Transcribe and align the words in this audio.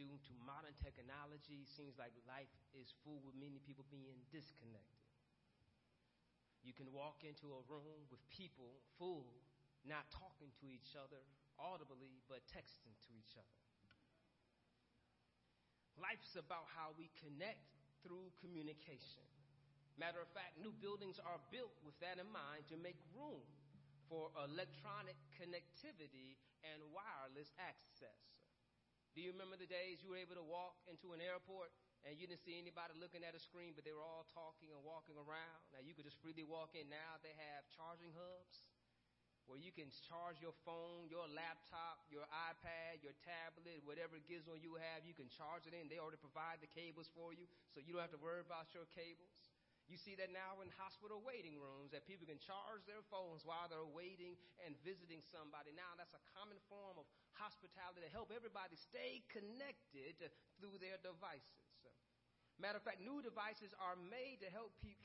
due 0.00 0.16
to 0.16 0.32
modern 0.48 0.72
technology, 0.80 1.68
seems 1.76 2.00
like 2.00 2.16
life 2.24 2.48
is 2.72 2.88
full 3.04 3.20
with 3.20 3.36
many 3.36 3.60
people 3.60 3.84
being 3.92 4.16
disconnected. 4.32 5.04
You 6.64 6.72
can 6.72 6.88
walk 6.88 7.20
into 7.20 7.52
a 7.52 7.60
room 7.68 8.08
with 8.08 8.20
people 8.32 8.80
full, 8.96 9.28
not 9.84 10.08
talking 10.08 10.48
to 10.64 10.72
each 10.72 10.96
other 10.96 11.20
audibly, 11.60 12.24
but 12.32 12.40
texting 12.48 12.96
to 12.96 13.10
each 13.12 13.36
other. 13.36 13.60
Life's 16.00 16.32
about 16.40 16.64
how 16.72 16.96
we 16.96 17.12
connect 17.20 17.60
through 18.00 18.32
communication. 18.40 19.28
Matter 20.00 20.24
of 20.24 20.32
fact, 20.32 20.56
new 20.56 20.72
buildings 20.80 21.20
are 21.20 21.36
built 21.52 21.76
with 21.84 21.92
that 22.00 22.16
in 22.16 22.24
mind 22.32 22.64
to 22.72 22.80
make 22.80 22.96
room 23.12 23.44
for 24.08 24.32
electronic 24.40 25.20
connectivity 25.36 26.40
and 26.64 26.80
wireless 26.88 27.52
access. 27.60 28.39
Do 29.10 29.18
you 29.18 29.34
remember 29.34 29.58
the 29.58 29.66
days 29.66 29.98
you 30.00 30.14
were 30.14 30.20
able 30.22 30.38
to 30.38 30.46
walk 30.46 30.78
into 30.86 31.10
an 31.10 31.18
airport 31.18 31.74
and 32.06 32.14
you 32.14 32.30
didn't 32.30 32.46
see 32.46 32.54
anybody 32.54 32.94
looking 32.94 33.26
at 33.26 33.34
a 33.34 33.42
screen, 33.42 33.74
but 33.74 33.82
they 33.82 33.90
were 33.90 34.06
all 34.06 34.22
talking 34.30 34.70
and 34.70 34.78
walking 34.86 35.18
around? 35.18 35.60
Now 35.74 35.82
you 35.82 35.98
could 35.98 36.06
just 36.06 36.22
freely 36.22 36.46
walk 36.46 36.78
in. 36.78 36.86
Now 36.86 37.18
they 37.18 37.34
have 37.34 37.66
charging 37.74 38.14
hubs 38.14 38.70
where 39.50 39.58
you 39.58 39.74
can 39.74 39.90
charge 40.06 40.38
your 40.38 40.54
phone, 40.62 41.10
your 41.10 41.26
laptop, 41.26 42.06
your 42.06 42.22
iPad, 42.30 43.02
your 43.02 43.18
tablet, 43.26 43.82
whatever 43.82 44.22
gizmo 44.22 44.54
you 44.54 44.78
have, 44.78 45.02
you 45.02 45.10
can 45.10 45.26
charge 45.26 45.66
it 45.66 45.74
in. 45.74 45.90
They 45.90 45.98
already 45.98 46.22
provide 46.22 46.62
the 46.62 46.70
cables 46.70 47.10
for 47.10 47.34
you, 47.34 47.50
so 47.74 47.82
you 47.82 47.90
don't 47.90 47.98
have 47.98 48.14
to 48.14 48.22
worry 48.22 48.46
about 48.46 48.70
your 48.70 48.86
cables. 48.94 49.50
You 49.90 49.98
see 49.98 50.14
that 50.22 50.30
now 50.30 50.62
in 50.62 50.70
hospital 50.78 51.18
waiting 51.18 51.58
rooms 51.58 51.90
that 51.90 52.06
people 52.06 52.22
can 52.22 52.38
charge 52.38 52.86
their 52.86 53.02
phones 53.10 53.42
while 53.42 53.66
they're 53.66 53.90
waiting 53.90 54.38
and 54.62 54.78
visiting 54.86 55.18
somebody. 55.34 55.74
Now 55.74 55.98
that's 55.98 56.14
a 56.14 56.22
common 56.38 56.62
form 56.70 56.94
of 56.94 57.10
hospitality 57.34 58.06
to 58.06 58.10
help 58.14 58.30
everybody 58.30 58.78
stay 58.78 59.26
connected 59.34 60.30
through 60.62 60.78
their 60.78 60.94
devices. 61.02 61.66
Matter 62.60 62.76
of 62.76 62.84
fact, 62.84 63.00
new 63.00 63.24
devices 63.24 63.72
are 63.80 63.96
made 63.96 64.38
to 64.44 64.48
help 64.52 64.76
keep, 64.84 65.00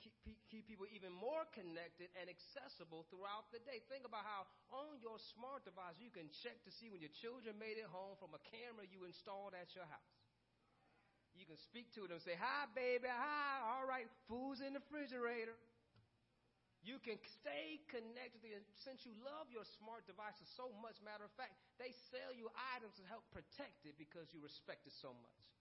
keep 0.51 0.67
people 0.67 0.83
even 0.91 1.09
more 1.15 1.47
connected 1.55 2.11
and 2.19 2.27
accessible 2.27 3.07
throughout 3.07 3.47
the 3.55 3.63
day. 3.63 3.79
Think 3.88 4.03
about 4.03 4.27
how 4.27 4.43
on 4.75 4.99
your 4.99 5.15
smart 5.33 5.63
device 5.63 5.95
you 5.97 6.11
can 6.11 6.27
check 6.43 6.59
to 6.67 6.71
see 6.75 6.91
when 6.91 6.99
your 6.99 7.15
children 7.15 7.55
made 7.55 7.79
it 7.79 7.88
home 7.88 8.19
from 8.19 8.35
a 8.35 8.43
camera 8.51 8.83
you 8.85 9.07
installed 9.07 9.55
at 9.55 9.71
your 9.71 9.88
house. 9.88 10.24
You 11.36 11.44
can 11.44 11.59
speak 11.59 11.91
to 12.00 12.08
them, 12.08 12.17
and 12.17 12.23
say, 12.23 12.39
Hi, 12.39 12.67
baby, 12.72 13.11
hi, 13.11 13.59
all 13.75 13.83
right, 13.83 14.08
food's 14.31 14.64
in 14.64 14.72
the 14.72 14.80
refrigerator. 14.80 15.55
You 16.86 17.02
can 17.02 17.17
stay 17.41 17.81
connected. 17.89 18.61
Since 18.78 19.09
you 19.09 19.14
love 19.25 19.50
your 19.50 19.66
smart 19.81 20.06
devices 20.06 20.45
so 20.53 20.69
much, 20.86 21.02
matter 21.02 21.25
of 21.25 21.33
fact, 21.33 21.58
they 21.81 21.89
sell 22.13 22.30
you 22.30 22.45
items 22.78 22.94
to 23.02 23.06
help 23.09 23.25
protect 23.33 23.89
it 23.89 23.97
because 23.97 24.30
you 24.30 24.38
respect 24.38 24.86
it 24.86 24.94
so 24.94 25.09
much. 25.09 25.54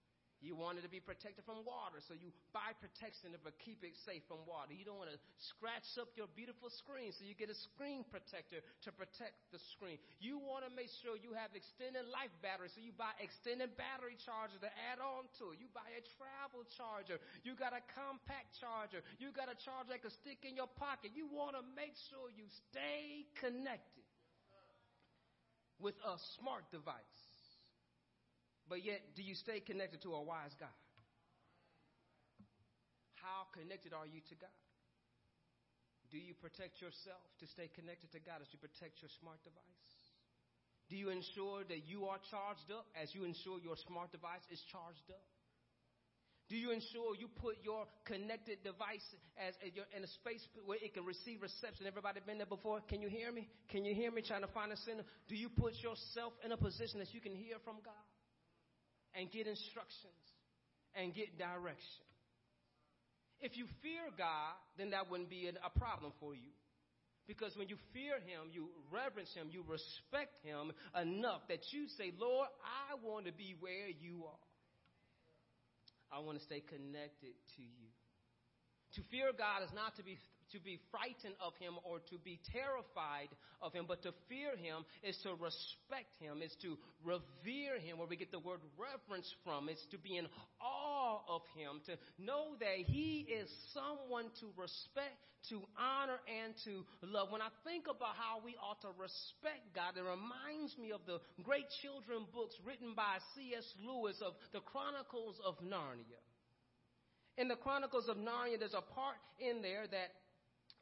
You 0.45 0.53
want 0.53 0.77
it 0.77 0.85
to 0.85 0.93
be 0.93 1.01
protected 1.01 1.41
from 1.41 1.65
water, 1.65 1.97
so 2.05 2.13
you 2.13 2.29
buy 2.53 2.77
protection 2.77 3.33
to 3.33 3.41
keep 3.65 3.81
it 3.81 3.97
safe 4.05 4.21
from 4.29 4.45
water. 4.45 4.77
You 4.77 4.85
don't 4.85 5.01
want 5.01 5.09
to 5.09 5.17
scratch 5.41 5.89
up 5.97 6.13
your 6.13 6.29
beautiful 6.37 6.69
screen, 6.69 7.09
so 7.17 7.25
you 7.25 7.33
get 7.33 7.49
a 7.49 7.57
screen 7.73 8.05
protector 8.05 8.61
to 8.85 8.89
protect 8.93 9.33
the 9.49 9.57
screen. 9.73 9.97
You 10.21 10.37
want 10.37 10.61
to 10.69 10.71
make 10.77 10.93
sure 11.01 11.17
you 11.17 11.33
have 11.33 11.49
extended 11.57 12.05
life 12.13 12.29
battery, 12.45 12.69
so 12.69 12.77
you 12.77 12.93
buy 12.93 13.09
extended 13.17 13.73
battery 13.73 14.21
charger 14.21 14.61
to 14.61 14.69
add 14.93 15.01
on 15.01 15.25
to 15.41 15.57
it. 15.57 15.57
You 15.57 15.65
buy 15.73 15.89
a 15.97 16.05
travel 16.21 16.61
charger. 16.77 17.17
You 17.41 17.57
got 17.57 17.73
a 17.73 17.81
compact 17.97 18.53
charger. 18.61 19.01
You 19.17 19.33
got 19.33 19.49
a 19.49 19.57
charger 19.57 19.97
that 19.97 20.05
can 20.05 20.13
stick 20.21 20.45
in 20.45 20.53
your 20.53 20.69
pocket. 20.77 21.17
You 21.17 21.25
want 21.25 21.57
to 21.57 21.65
make 21.73 21.97
sure 22.13 22.29
you 22.29 22.45
stay 22.69 23.25
connected 23.41 24.05
with 25.81 25.97
a 26.05 26.21
smart 26.37 26.69
device. 26.69 27.24
But 28.67 28.83
yet, 28.83 29.01
do 29.15 29.21
you 29.21 29.35
stay 29.35 29.59
connected 29.59 30.01
to 30.03 30.13
a 30.13 30.21
wise 30.21 30.53
God? 30.59 30.73
How 33.21 33.49
connected 33.53 33.93
are 33.93 34.05
you 34.05 34.21
to 34.29 34.35
God? 34.37 34.59
Do 36.13 36.17
you 36.17 36.33
protect 36.37 36.81
yourself 36.81 37.25
to 37.41 37.45
stay 37.49 37.69
connected 37.73 38.13
to 38.13 38.21
God 38.21 38.41
as 38.41 38.49
you 38.53 38.61
protect 38.61 39.01
your 39.01 39.09
smart 39.21 39.41
device? 39.41 39.89
Do 40.89 40.95
you 40.95 41.09
ensure 41.09 41.65
that 41.65 41.89
you 41.89 42.05
are 42.05 42.21
charged 42.29 42.69
up 42.69 42.85
as 42.93 43.09
you 43.13 43.25
ensure 43.25 43.57
your 43.57 43.77
smart 43.89 44.13
device 44.13 44.45
is 44.53 44.61
charged 44.69 45.09
up? 45.09 45.25
Do 46.45 46.55
you 46.55 46.69
ensure 46.69 47.17
you 47.17 47.25
put 47.41 47.57
your 47.65 47.89
connected 48.05 48.61
device 48.61 49.01
as 49.33 49.57
in 49.65 50.03
a 50.05 50.11
space 50.21 50.45
where 50.61 50.77
it 50.77 50.93
can 50.93 51.03
receive 51.03 51.41
reception? 51.41 51.89
Everybody 51.89 52.21
been 52.21 52.37
there 52.37 52.45
before? 52.45 52.85
Can 52.85 53.01
you 53.01 53.09
hear 53.09 53.33
me? 53.33 53.49
Can 53.73 53.83
you 53.83 53.95
hear 53.97 54.11
me 54.11 54.21
trying 54.21 54.45
to 54.45 54.53
find 54.53 54.71
a 54.71 54.77
center? 54.77 55.01
Do 55.27 55.35
you 55.35 55.49
put 55.49 55.73
yourself 55.81 56.33
in 56.45 56.53
a 56.53 56.57
position 56.57 57.01
that 57.01 57.09
you 57.17 57.19
can 57.21 57.33
hear 57.33 57.57
from 57.65 57.81
God? 57.81 57.97
And 59.17 59.31
get 59.31 59.47
instructions 59.47 60.23
and 60.95 61.13
get 61.13 61.37
direction. 61.37 62.05
If 63.41 63.57
you 63.57 63.65
fear 63.81 64.07
God, 64.17 64.55
then 64.77 64.91
that 64.91 65.09
wouldn't 65.09 65.29
be 65.29 65.49
a 65.49 65.79
problem 65.79 66.11
for 66.19 66.33
you. 66.33 66.51
Because 67.27 67.57
when 67.57 67.69
you 67.69 67.77
fear 67.91 68.21
Him, 68.21 68.53
you 68.53 68.69
reverence 68.93 69.33
Him, 69.33 69.49
you 69.49 69.65
respect 69.67 70.37
Him 70.45 70.71
enough 70.93 71.41
that 71.49 71.65
you 71.73 71.87
say, 71.97 72.13
Lord, 72.19 72.47
I 72.61 72.95
want 73.01 73.25
to 73.25 73.33
be 73.33 73.55
where 73.59 73.89
you 73.89 74.23
are. 74.29 74.45
I 76.13 76.21
want 76.21 76.37
to 76.37 76.43
stay 76.45 76.61
connected 76.61 77.33
to 77.57 77.61
you. 77.61 77.89
To 78.95 79.01
fear 79.09 79.33
God 79.35 79.65
is 79.65 79.73
not 79.73 79.97
to 79.97 80.03
be 80.03 80.17
to 80.55 80.63
be 80.63 80.79
frightened 80.89 81.35
of 81.43 81.51
him 81.59 81.75
or 81.83 81.99
to 82.09 82.17
be 82.23 82.39
terrified 82.55 83.27
of 83.61 83.75
him, 83.75 83.85
but 83.87 84.01
to 84.03 84.15
fear 84.31 84.55
him 84.55 84.87
is 85.03 85.19
to 85.27 85.35
respect 85.35 86.15
him, 86.23 86.41
is 86.41 86.55
to 86.63 86.79
revere 87.03 87.77
him, 87.77 87.99
where 87.99 88.07
we 88.07 88.15
get 88.15 88.31
the 88.31 88.39
word 88.39 88.63
reverence 88.79 89.27
from. 89.43 89.67
It's 89.67 89.85
to 89.91 89.99
be 89.99 90.17
in 90.17 90.27
awe 90.63 91.19
of 91.27 91.43
him, 91.59 91.83
to 91.91 91.99
know 92.17 92.55
that 92.59 92.87
he 92.87 93.27
is 93.27 93.51
someone 93.75 94.31
to 94.39 94.47
respect, 94.55 95.19
to 95.51 95.59
honor, 95.75 96.17
and 96.25 96.55
to 96.63 96.87
love. 97.03 97.29
When 97.29 97.43
I 97.43 97.51
think 97.67 97.85
about 97.91 98.15
how 98.15 98.39
we 98.39 98.55
ought 98.55 98.79
to 98.81 98.95
respect 98.95 99.75
God, 99.75 99.99
it 99.99 100.07
reminds 100.07 100.73
me 100.79 100.95
of 100.95 101.03
the 101.05 101.19
great 101.43 101.67
children 101.83 102.25
books 102.31 102.55
written 102.63 102.95
by 102.95 103.19
C.S. 103.35 103.67
Lewis 103.83 104.17
of 104.23 104.33
the 104.55 104.63
Chronicles 104.63 105.35
of 105.43 105.59
Narnia. 105.59 106.23
In 107.37 107.49
the 107.51 107.59
Chronicles 107.59 108.07
of 108.07 108.15
Narnia, 108.15 108.57
there's 108.57 108.73
a 108.73 108.81
part 108.95 109.19
in 109.43 109.61
there 109.61 109.83
that 109.91 110.15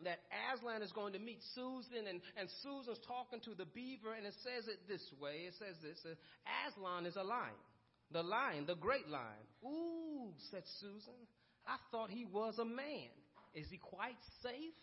that 0.03 0.19
Aslan 0.53 0.81
is 0.81 0.91
going 0.91 1.14
to 1.14 1.19
meet 1.19 1.40
Susan, 1.56 2.08
and, 2.08 2.22
and 2.38 2.50
Susan's 2.62 3.00
talking 3.08 3.40
to 3.41 3.56
the 3.56 3.66
beaver, 3.66 4.14
and 4.14 4.25
it 4.25 4.34
says 4.44 4.68
it 4.68 4.80
this 4.88 5.03
way. 5.22 5.47
It 5.47 5.53
says 5.59 5.75
this 5.81 6.00
uh, 6.06 6.16
Aslan 6.68 7.06
is 7.06 7.16
a 7.16 7.24
lion. 7.24 7.58
The 8.12 8.24
lion, 8.24 8.66
the 8.66 8.75
great 8.75 9.08
lion. 9.08 9.46
Ooh, 9.66 10.31
said 10.52 10.64
Susan. 10.80 11.19
I 11.68 11.78
thought 11.91 12.09
he 12.09 12.25
was 12.25 12.58
a 12.59 12.66
man. 12.66 13.09
Is 13.53 13.68
he 13.69 13.78
quite 13.78 14.18
safe? 14.41 14.74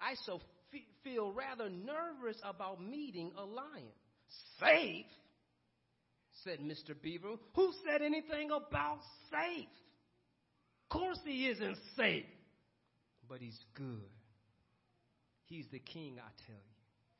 I 0.00 0.14
so 0.26 0.36
f- 0.72 0.80
feel 1.04 1.32
rather 1.32 1.68
nervous 1.68 2.40
about 2.44 2.82
meeting 2.82 3.32
a 3.36 3.44
lion. 3.44 3.92
Safe? 4.58 5.06
said 6.44 6.60
Mr. 6.60 6.94
Beaver. 7.00 7.34
Who 7.54 7.72
said 7.84 8.02
anything 8.02 8.50
about 8.50 8.98
safe? 9.30 9.68
Of 10.84 10.98
course 10.98 11.18
he 11.24 11.48
isn't 11.48 11.76
safe 11.96 12.24
but 13.30 13.40
he's 13.40 13.58
good. 13.74 14.10
He's 15.44 15.66
the 15.70 15.78
king, 15.78 16.18
I 16.18 16.28
tell 16.46 16.56
you. 16.56 16.74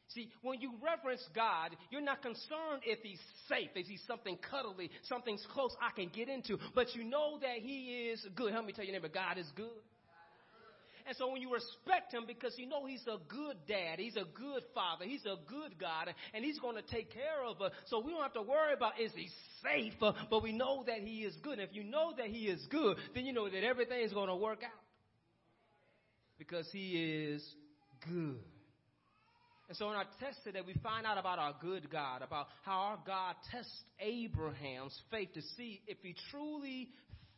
See, 0.09 0.29
when 0.43 0.61
you 0.61 0.73
reverence 0.83 1.25
God, 1.37 1.71
you're 1.91 2.03
not 2.03 2.21
concerned 2.21 2.83
if 2.85 2.99
he's 3.01 3.21
safe, 3.49 3.71
if 3.77 3.87
he's 3.87 4.03
something 4.09 4.37
cuddly, 4.51 4.91
something's 5.05 5.47
close 5.55 5.71
I 5.81 5.95
can 5.95 6.11
get 6.13 6.29
into, 6.29 6.59
but 6.75 6.97
you 6.97 7.05
know 7.05 7.39
that 7.41 7.59
he 7.63 8.11
is 8.11 8.27
good. 8.35 8.53
Help 8.53 8.67
me 8.67 8.73
tell 8.73 8.85
your 8.85 8.93
neighbor, 8.93 9.09
God 9.09 9.39
is 9.39 9.47
good. 9.55 9.71
And 11.07 11.17
so 11.17 11.31
when 11.31 11.41
you 11.41 11.53
respect 11.53 12.13
him 12.13 12.25
because 12.27 12.55
you 12.59 12.67
know 12.67 12.87
he's 12.87 13.07
a 13.07 13.19
good 13.29 13.57
dad, 13.69 13.99
he's 13.99 14.17
a 14.17 14.27
good 14.35 14.63
father, 14.75 15.05
he's 15.05 15.25
a 15.25 15.37
good 15.49 15.79
God, 15.79 16.13
and 16.35 16.45
he's 16.45 16.59
going 16.59 16.77
to 16.77 16.83
take 16.83 17.13
care 17.13 17.45
of 17.47 17.63
us. 17.63 17.73
So 17.87 18.01
we 18.01 18.13
don't 18.13 18.23
have 18.23 18.35
to 18.35 18.43
worry 18.43 18.75
about 18.75 19.01
is 19.01 19.13
he 19.15 19.29
safe, 19.63 19.95
but 20.01 20.43
we 20.43 20.53
know 20.53 20.85
that 20.87 20.99
he 20.99 21.21
is 21.23 21.35
good. 21.43 21.59
And 21.59 21.63
if 21.63 21.75
you 21.75 21.85
know 21.85 22.13
that 22.17 22.27
he 22.27 22.49
is 22.49 22.61
good, 22.69 22.97
then 23.15 23.27
you 23.27 23.33
know 23.33 23.49
that 23.49 23.65
everything 23.65 24.03
is 24.03 24.13
going 24.13 24.29
to 24.29 24.37
work 24.37 24.63
out 24.65 24.90
because 26.41 26.67
he 26.73 27.29
is 27.33 27.45
good. 28.09 28.41
And 29.69 29.77
so 29.77 29.89
in 29.91 29.95
our 29.95 30.07
test 30.19 30.39
today, 30.43 30.63
we 30.67 30.75
find 30.83 31.07
out 31.07 31.19
about 31.19 31.39
our 31.39 31.55
good 31.61 31.91
God, 31.91 32.23
about 32.23 32.47
how 32.65 32.79
our 32.79 32.99
God 33.07 33.37
tests 33.53 33.71
Abraham's 34.01 34.99
faith 35.13 35.29
to 35.35 35.43
see 35.57 35.81
if 35.87 35.99
he 36.03 36.17
truly 36.33 36.89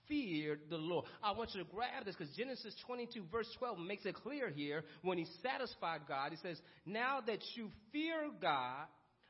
feared 0.09 0.61
the 0.71 0.77
Lord. 0.77 1.05
I 1.23 1.33
want 1.33 1.51
you 1.53 1.63
to 1.63 1.69
grab 1.69 2.07
this 2.07 2.15
because 2.17 2.35
Genesis 2.35 2.75
22 2.87 3.25
verse 3.31 3.49
12 3.59 3.79
makes 3.81 4.07
it 4.07 4.15
clear 4.15 4.49
here 4.49 4.85
when 5.03 5.19
he 5.19 5.27
satisfied 5.43 6.03
God. 6.09 6.31
He 6.31 6.39
says, 6.39 6.59
now 6.87 7.21
that 7.27 7.41
you 7.55 7.71
fear 7.93 8.31
God, 8.41 8.87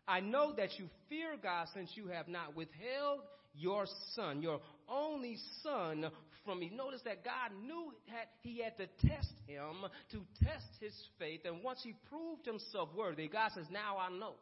I 0.07 0.21
know 0.21 0.53
that 0.57 0.79
you 0.79 0.89
fear 1.09 1.37
God 1.43 1.69
since 1.75 1.91
you 1.95 2.09
have 2.09 2.29
not 2.29 2.55
withheld 2.55 3.21
your 3.55 3.87
son, 4.15 4.43
your 4.43 4.61
only 4.89 5.39
son 5.63 6.11
from 6.45 6.61
me. 6.61 6.71
Notice 6.75 7.03
that 7.05 7.25
God 7.25 7.51
knew 7.63 7.93
that 8.09 8.29
he 8.41 8.63
had 8.63 8.77
to 8.79 8.87
test 9.07 9.33
him 9.47 9.87
to 10.11 10.25
test 10.43 10.67
his 10.81 10.95
faith. 11.19 11.41
And 11.45 11.63
once 11.63 11.81
he 11.83 11.95
proved 12.09 12.47
himself 12.47 12.91
worthy, 12.97 13.29
God 13.29 13.51
says, 13.55 13.67
Now 13.71 13.99
I 13.99 14.11
know 14.11 14.35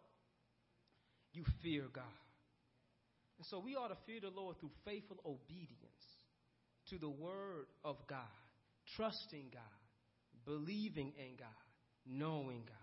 you 1.32 1.44
fear 1.62 1.84
God. 1.92 2.04
And 3.38 3.46
so 3.46 3.58
we 3.58 3.74
ought 3.74 3.88
to 3.88 3.96
fear 4.06 4.20
the 4.20 4.28
Lord 4.28 4.58
through 4.60 4.70
faithful 4.84 5.18
obedience 5.24 6.04
to 6.90 6.98
the 6.98 7.08
word 7.08 7.66
of 7.84 7.96
God, 8.08 8.18
trusting 8.96 9.46
God, 9.52 9.62
believing 10.44 11.12
in 11.16 11.36
God, 11.38 11.48
knowing 12.06 12.62
God. 12.66 12.76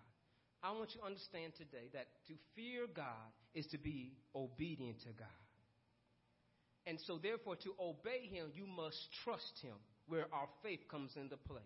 I 0.64 0.72
want 0.72 0.90
you 0.96 1.02
to 1.02 1.06
understand 1.06 1.54
today 1.58 1.90
that 1.94 2.08
to 2.28 2.34
fear 2.56 2.88
God 2.94 3.32
is 3.54 3.68
to 3.68 3.78
be 3.78 4.14
obedient 4.36 5.00
to 5.02 5.10
God. 5.10 5.28
And 6.88 6.98
so, 7.06 7.20
therefore, 7.22 7.58
to 7.58 7.74
obey 7.80 8.28
Him, 8.32 8.48
you 8.56 8.66
must 8.66 8.98
trust 9.26 9.60
Him 9.62 9.76
where 10.08 10.28
our 10.32 10.48
faith 10.64 10.80
comes 10.90 11.12
into 11.18 11.36
place. 11.36 11.62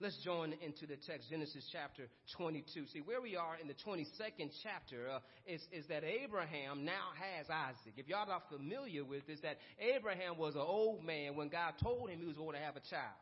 Let's 0.00 0.18
join 0.22 0.54
into 0.60 0.86
the 0.86 0.96
text, 0.96 1.30
Genesis 1.30 1.66
chapter 1.72 2.08
22. 2.36 2.86
See, 2.92 2.98
where 3.00 3.22
we 3.22 3.36
are 3.36 3.56
in 3.60 3.68
the 3.68 3.74
22nd 3.74 4.50
chapter 4.62 5.08
uh, 5.08 5.18
is, 5.46 5.62
is 5.72 5.86
that 5.86 6.02
Abraham 6.04 6.84
now 6.84 7.14
has 7.16 7.46
Isaac. 7.48 7.94
If 7.96 8.08
y'all 8.08 8.30
are 8.30 8.42
familiar 8.50 9.04
with 9.04 9.26
this, 9.26 9.40
that 9.40 9.56
Abraham 9.78 10.36
was 10.36 10.56
an 10.56 10.66
old 10.66 11.04
man 11.04 11.36
when 11.36 11.48
God 11.48 11.74
told 11.82 12.10
him 12.10 12.18
he 12.18 12.26
was 12.26 12.36
going 12.36 12.54
to 12.54 12.60
have 12.60 12.76
a 12.76 12.82
child. 12.90 13.16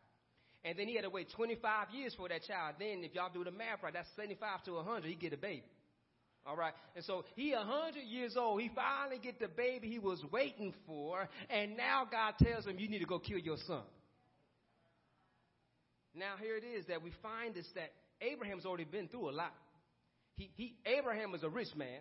And 0.65 0.79
then 0.79 0.89
he 0.89 0.95
had 0.95 1.03
to 1.03 1.11
wait 1.11 1.31
25 1.37 1.89
years 1.93 2.15
for 2.17 2.29
that 2.29 2.43
child. 2.45 2.77
Then, 2.79 3.05
if 3.05 3.15
y'all 3.15 3.31
do 3.33 3.45
the 3.45 3.51
math 3.51 3.83
right, 3.83 3.93
that's 3.93 4.09
75 4.17 4.65
to 4.65 4.73
100, 4.73 5.09
he 5.09 5.15
get 5.15 5.33
a 5.33 5.37
baby. 5.37 5.65
All 6.45 6.57
right. 6.57 6.73
And 6.97 7.05
so 7.05 7.25
he 7.37 7.53
a 7.53 7.59
100 7.59 8.01
years 8.01 8.37
old. 8.37 8.61
He 8.61 8.71
finally 8.75 9.19
get 9.23 9.39
the 9.39 9.49
baby 9.49 9.89
he 9.89 9.99
was 9.99 10.21
waiting 10.33 10.75
for. 10.87 11.29
And 11.49 11.77
now 11.77 12.07
God 12.11 12.35
tells 12.43 12.67
him, 12.67 12.79
you 12.79 12.89
need 12.89 12.99
to 12.99 13.07
go 13.07 13.19
kill 13.19 13.39
your 13.39 13.59
son. 13.67 13.83
Now 16.15 16.35
here 16.41 16.57
it 16.57 16.65
is 16.65 16.87
that 16.87 17.03
we 17.03 17.13
find 17.23 17.55
this 17.55 17.67
that 17.75 17.93
Abraham's 18.21 18.67
already 18.67 18.85
been 18.85 19.09
through 19.09 19.31
a 19.31 19.33
lot. 19.33 19.55
He, 20.37 20.51
he, 20.55 20.75
Abraham 20.85 21.33
was 21.33 21.43
a 21.43 21.49
rich 21.49 21.75
man. 21.77 22.01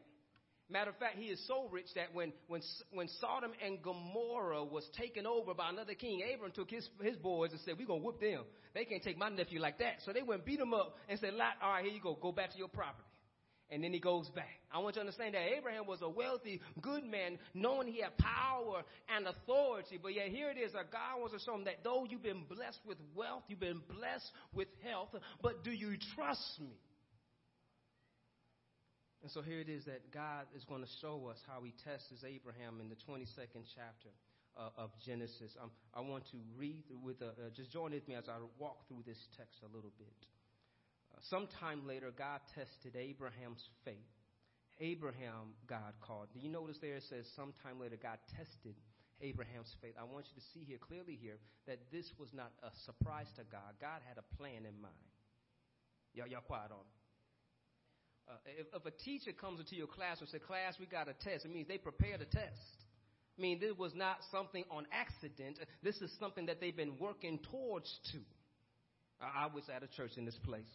Matter 0.70 0.92
of 0.92 0.98
fact, 0.98 1.18
he 1.18 1.26
is 1.26 1.46
so 1.48 1.68
rich 1.70 1.88
that 1.96 2.14
when, 2.14 2.32
when, 2.48 2.62
when 2.94 3.10
Sodom 3.20 3.52
and 3.64 3.82
Gomorrah 3.84 4.64
was 4.64 4.86
taken 4.98 5.28
over 5.28 5.54
by 5.54 5.70
another 5.70 5.96
king, 5.96 6.22
Abraham 6.22 6.54
took 6.54 6.70
his, 6.70 6.88
his 7.02 7.18
boys 7.18 7.52
and 7.52 7.60
said, 7.66 7.76
we're 7.78 7.86
going 7.86 8.00
to 8.00 8.06
whoop 8.06 8.22
them. 8.22 8.44
They 8.74 8.86
can't 8.86 9.04
take 9.04 9.18
my 9.18 9.28
nephew 9.28 9.60
like 9.60 9.80
that. 9.80 9.96
So 10.06 10.14
they 10.14 10.22
went 10.22 10.46
beat 10.46 10.62
him 10.62 10.74
up 10.74 10.96
and 11.10 11.20
said, 11.20 11.34
Lot, 11.34 11.56
all 11.62 11.72
right, 11.72 11.84
here 11.84 11.94
you 11.94 12.00
go. 12.02 12.18
Go 12.22 12.32
back 12.32 12.52
to 12.54 12.58
your 12.58 12.70
property. 12.70 13.04
And 13.72 13.82
then 13.84 13.94
he 13.94 14.00
goes 14.00 14.30
back. 14.30 14.60
I 14.70 14.80
want 14.80 14.96
you 14.96 15.00
to 15.00 15.08
understand 15.08 15.34
that 15.34 15.48
Abraham 15.58 15.88
was 15.88 16.02
a 16.02 16.10
wealthy, 16.10 16.60
good 16.82 17.06
man, 17.06 17.40
knowing 17.54 17.88
he 17.88 18.02
had 18.02 18.18
power 18.18 18.84
and 19.16 19.26
authority. 19.28 19.98
But 20.02 20.14
yet 20.14 20.28
here 20.28 20.50
it 20.50 20.58
is 20.58 20.74
that 20.74 20.92
God 20.92 21.20
wants 21.20 21.34
to 21.34 21.40
show 21.40 21.56
him 21.56 21.64
that 21.64 21.84
though 21.84 22.06
you've 22.08 22.22
been 22.22 22.44
blessed 22.50 22.82
with 22.86 22.98
wealth, 23.16 23.44
you've 23.48 23.62
been 23.62 23.82
blessed 23.88 24.30
with 24.54 24.68
health, 24.84 25.10
but 25.42 25.64
do 25.64 25.72
you 25.72 25.96
trust 26.16 26.60
me? 26.60 26.76
And 29.22 29.32
so 29.32 29.42
here 29.42 29.60
it 29.60 29.70
is 29.70 29.86
that 29.86 30.12
God 30.12 30.50
is 30.56 30.66
going 30.66 30.82
to 30.82 30.90
show 31.00 31.30
us 31.30 31.38
how 31.48 31.62
he 31.64 31.74
tests 31.86 32.12
Abraham 32.26 32.82
in 32.82 32.90
the 32.90 32.98
22nd 33.08 33.64
chapter 33.72 34.10
uh, 34.58 34.82
of 34.82 34.90
Genesis. 35.06 35.56
Um, 35.62 35.70
I 35.94 36.02
want 36.02 36.26
to 36.32 36.38
read 36.58 36.84
with, 37.04 37.22
a, 37.22 37.30
uh, 37.30 37.54
just 37.56 37.72
join 37.72 37.92
with 37.92 38.08
me 38.08 38.16
as 38.16 38.28
I 38.28 38.38
walk 38.58 38.88
through 38.88 39.04
this 39.06 39.20
text 39.38 39.62
a 39.64 39.70
little 39.74 39.94
bit. 39.98 40.18
Sometime 41.30 41.88
later, 41.88 42.12
God 42.16 42.42
tested 42.56 42.96
Abraham's 42.96 43.64
faith. 43.86 44.10
Abraham, 44.80 45.54
God 45.68 45.94
called. 46.02 46.28
Do 46.34 46.40
you 46.40 46.50
notice 46.50 46.78
there 46.82 46.98
it 46.98 47.04
says 47.10 47.26
sometime 47.36 47.80
later, 47.80 47.98
God 48.02 48.18
tested 48.36 48.76
Abraham's 49.22 49.70
faith. 49.82 49.94
I 50.00 50.04
want 50.04 50.26
you 50.34 50.36
to 50.42 50.46
see 50.54 50.66
here 50.66 50.82
clearly 50.82 51.18
here 51.22 51.38
that 51.68 51.78
this 51.92 52.10
was 52.18 52.30
not 52.34 52.52
a 52.64 52.74
surprise 52.86 53.30
to 53.38 53.44
God. 53.52 53.78
God 53.80 54.02
had 54.08 54.18
a 54.18 54.26
plan 54.38 54.66
in 54.66 54.74
mind. 54.82 55.12
Y'all, 56.14 56.28
y'all 56.28 56.42
quiet 56.42 56.72
on. 56.72 56.86
Uh, 58.28 58.34
if, 58.58 58.68
if, 58.74 58.86
a 58.86 58.92
teacher 59.04 59.32
comes 59.32 59.60
into 59.60 59.76
your 59.76 59.88
class 59.88 60.20
and 60.20 60.30
says, 60.30 60.42
class, 60.46 60.76
we 60.80 60.86
got 60.86 61.08
a 61.08 61.14
test, 61.14 61.46
it 61.46 61.54
means 61.54 61.68
they 61.68 61.78
prepared 61.78 62.22
a 62.22 62.26
test. 62.26 62.82
I 63.38 63.42
mean, 63.42 63.60
this 63.60 63.78
was 63.78 63.94
not 63.96 64.18
something 64.32 64.64
on 64.70 64.86
accident. 64.92 65.58
This 65.84 65.98
is 66.02 66.12
something 66.20 66.46
that 66.48 66.60
they've 66.60 66.76
been 66.76 66.98
working 67.00 67.40
towards 67.52 67.90
to. 68.12 68.20
I, 69.22 69.46
I 69.46 69.54
was 69.54 69.64
at 69.74 69.84
a 69.84 69.88
church 69.88 70.12
in 70.18 70.26
this 70.26 70.38
place. 70.44 70.70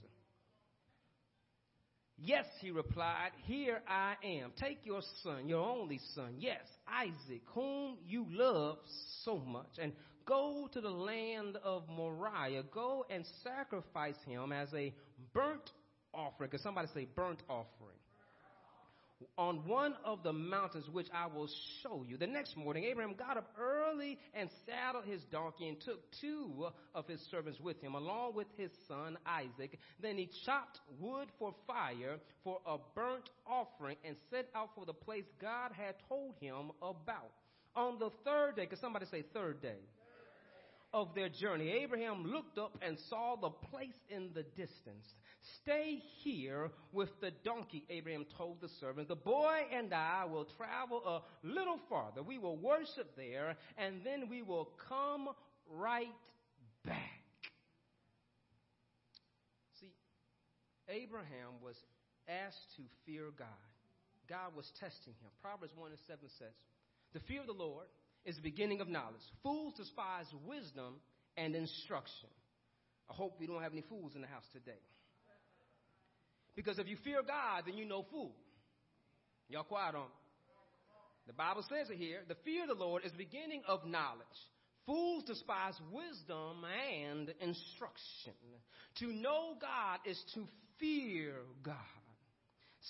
Yes, 2.18 2.46
he 2.60 2.70
replied, 2.70 3.32
here 3.44 3.82
I 3.86 4.14
am. 4.24 4.52
Take 4.58 4.78
your 4.84 5.02
son, 5.22 5.48
your 5.48 5.62
only 5.62 6.00
son, 6.14 6.36
yes, 6.38 6.62
Isaac, 6.88 7.42
whom 7.46 7.98
you 8.06 8.26
love 8.30 8.78
so 9.22 9.38
much, 9.38 9.78
and 9.78 9.92
go 10.24 10.68
to 10.72 10.80
the 10.80 10.90
land 10.90 11.58
of 11.62 11.82
Moriah. 11.88 12.62
Go 12.72 13.04
and 13.10 13.24
sacrifice 13.44 14.16
him 14.26 14.50
as 14.50 14.72
a 14.72 14.94
burnt 15.34 15.70
offering. 16.14 16.50
Can 16.50 16.60
somebody 16.60 16.88
say 16.94 17.06
burnt 17.14 17.42
offering? 17.50 17.95
On 19.38 19.66
one 19.66 19.94
of 20.04 20.22
the 20.22 20.32
mountains 20.32 20.88
which 20.90 21.08
I 21.12 21.26
will 21.26 21.48
show 21.82 22.04
you. 22.06 22.16
The 22.16 22.26
next 22.26 22.56
morning, 22.56 22.84
Abraham 22.84 23.14
got 23.14 23.36
up 23.36 23.50
early 23.58 24.18
and 24.34 24.50
saddled 24.66 25.04
his 25.04 25.22
donkey 25.24 25.68
and 25.68 25.80
took 25.80 26.00
two 26.20 26.66
of 26.94 27.06
his 27.06 27.20
servants 27.30 27.60
with 27.60 27.80
him, 27.80 27.94
along 27.94 28.34
with 28.34 28.46
his 28.56 28.70
son 28.88 29.16
Isaac. 29.26 29.78
Then 30.00 30.16
he 30.16 30.28
chopped 30.44 30.80
wood 30.98 31.28
for 31.38 31.54
fire 31.66 32.18
for 32.44 32.60
a 32.66 32.76
burnt 32.94 33.30
offering 33.46 33.96
and 34.04 34.16
set 34.30 34.48
out 34.54 34.70
for 34.74 34.84
the 34.84 34.94
place 34.94 35.24
God 35.40 35.72
had 35.72 35.94
told 36.08 36.34
him 36.40 36.72
about. 36.82 37.32
On 37.74 37.98
the 37.98 38.10
third 38.24 38.56
day, 38.56 38.66
can 38.66 38.78
somebody 38.78 39.06
say 39.06 39.22
third 39.34 39.60
day? 39.60 39.80
Of 40.92 41.14
their 41.14 41.28
journey, 41.28 41.70
Abraham 41.82 42.24
looked 42.24 42.58
up 42.58 42.78
and 42.80 42.96
saw 43.10 43.36
the 43.36 43.50
place 43.50 43.98
in 44.08 44.30
the 44.34 44.42
distance. 44.42 45.06
Stay 45.62 46.02
here 46.22 46.70
with 46.92 47.08
the 47.20 47.32
donkey, 47.44 47.84
Abraham 47.90 48.24
told 48.36 48.60
the 48.60 48.68
servant. 48.80 49.08
The 49.08 49.16
boy 49.16 49.66
and 49.72 49.92
I 49.92 50.24
will 50.24 50.46
travel 50.56 51.02
a 51.06 51.46
little 51.46 51.78
farther. 51.88 52.22
We 52.22 52.38
will 52.38 52.56
worship 52.56 53.16
there, 53.16 53.56
and 53.76 54.02
then 54.04 54.28
we 54.28 54.42
will 54.42 54.70
come 54.88 55.28
right 55.70 56.14
back. 56.84 57.20
See, 59.80 59.92
Abraham 60.88 61.60
was 61.62 61.76
asked 62.28 62.76
to 62.76 62.82
fear 63.04 63.26
God. 63.38 63.48
God 64.28 64.56
was 64.56 64.70
testing 64.80 65.14
him. 65.22 65.30
Proverbs 65.42 65.72
1 65.76 65.90
and 65.90 66.00
7 66.06 66.18
says, 66.38 66.54
The 67.12 67.20
fear 67.20 67.40
of 67.40 67.46
the 67.46 67.52
Lord 67.52 67.86
is 68.26 68.36
the 68.36 68.42
beginning 68.42 68.80
of 68.80 68.88
knowledge. 68.88 69.22
Fools 69.42 69.74
despise 69.76 70.26
wisdom 70.44 70.96
and 71.36 71.54
instruction. 71.54 72.28
I 73.08 73.14
hope 73.14 73.36
we 73.38 73.46
don't 73.46 73.62
have 73.62 73.72
any 73.72 73.84
fools 73.88 74.12
in 74.14 74.20
the 74.20 74.26
house 74.26 74.44
today. 74.52 74.82
Because 76.56 76.78
if 76.78 76.88
you 76.88 76.96
fear 77.04 77.22
God, 77.26 77.64
then 77.66 77.76
you 77.76 77.84
know 77.84 78.04
fool. 78.10 78.32
Y'all 79.48 79.62
quiet 79.62 79.94
on. 79.94 80.08
The 81.26 81.32
Bible 81.32 81.64
says 81.68 81.90
it 81.90 81.98
here. 81.98 82.20
The 82.28 82.36
fear 82.44 82.62
of 82.62 82.68
the 82.68 82.84
Lord 82.84 83.04
is 83.04 83.12
the 83.12 83.18
beginning 83.18 83.62
of 83.68 83.86
knowledge. 83.86 84.26
Fools 84.86 85.24
despise 85.24 85.74
wisdom 85.92 86.64
and 86.64 87.32
instruction. 87.40 88.34
To 89.00 89.12
know 89.12 89.54
God 89.60 89.98
is 90.04 90.20
to 90.34 90.46
fear 90.78 91.34
God. 91.62 91.74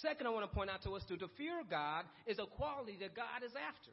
Second, 0.02 0.26
I 0.26 0.30
want 0.30 0.48
to 0.48 0.54
point 0.54 0.68
out 0.68 0.82
to 0.82 0.92
us 0.92 1.02
to, 1.08 1.16
to 1.16 1.28
fear 1.36 1.62
God 1.68 2.04
is 2.26 2.38
a 2.38 2.44
quality 2.44 2.98
that 3.00 3.16
God 3.16 3.42
is 3.44 3.52
after. 3.52 3.90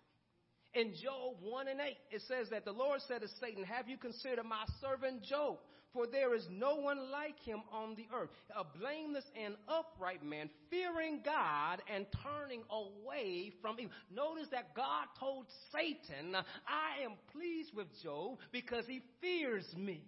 In 0.74 0.94
Job 0.94 1.38
1 1.42 1.68
and 1.68 1.80
8, 1.80 1.98
it 2.12 2.22
says 2.28 2.50
that 2.50 2.66
the 2.66 2.72
Lord 2.72 3.00
said 3.08 3.22
to 3.22 3.28
Satan, 3.40 3.64
Have 3.64 3.88
you 3.88 3.98
considered 3.98 4.46
my 4.46 4.66
servant 4.82 5.24
Job? 5.24 5.58
For 5.94 6.08
there 6.08 6.34
is 6.34 6.48
no 6.50 6.78
one 6.78 7.12
like 7.12 7.40
him 7.46 7.62
on 7.72 7.96
the 7.96 8.08
earth, 8.12 8.32
a 8.58 8.64
blameless 8.80 9.26
and 9.40 9.54
upright 9.68 10.26
man, 10.26 10.50
fearing 10.72 11.22
God 11.24 11.84
and 11.94 12.08
turning 12.24 12.64
away 12.72 13.54
from 13.62 13.76
evil. 13.80 13.94
Notice 14.12 14.48
that 14.50 14.76
God 14.76 15.06
told 15.20 15.46
Satan, 15.72 16.36
I 16.36 17.04
am 17.04 17.12
pleased 17.32 17.76
with 17.76 17.86
Job 18.02 18.40
because 18.52 18.86
he 18.88 19.04
fears 19.22 19.72
me. 19.78 20.02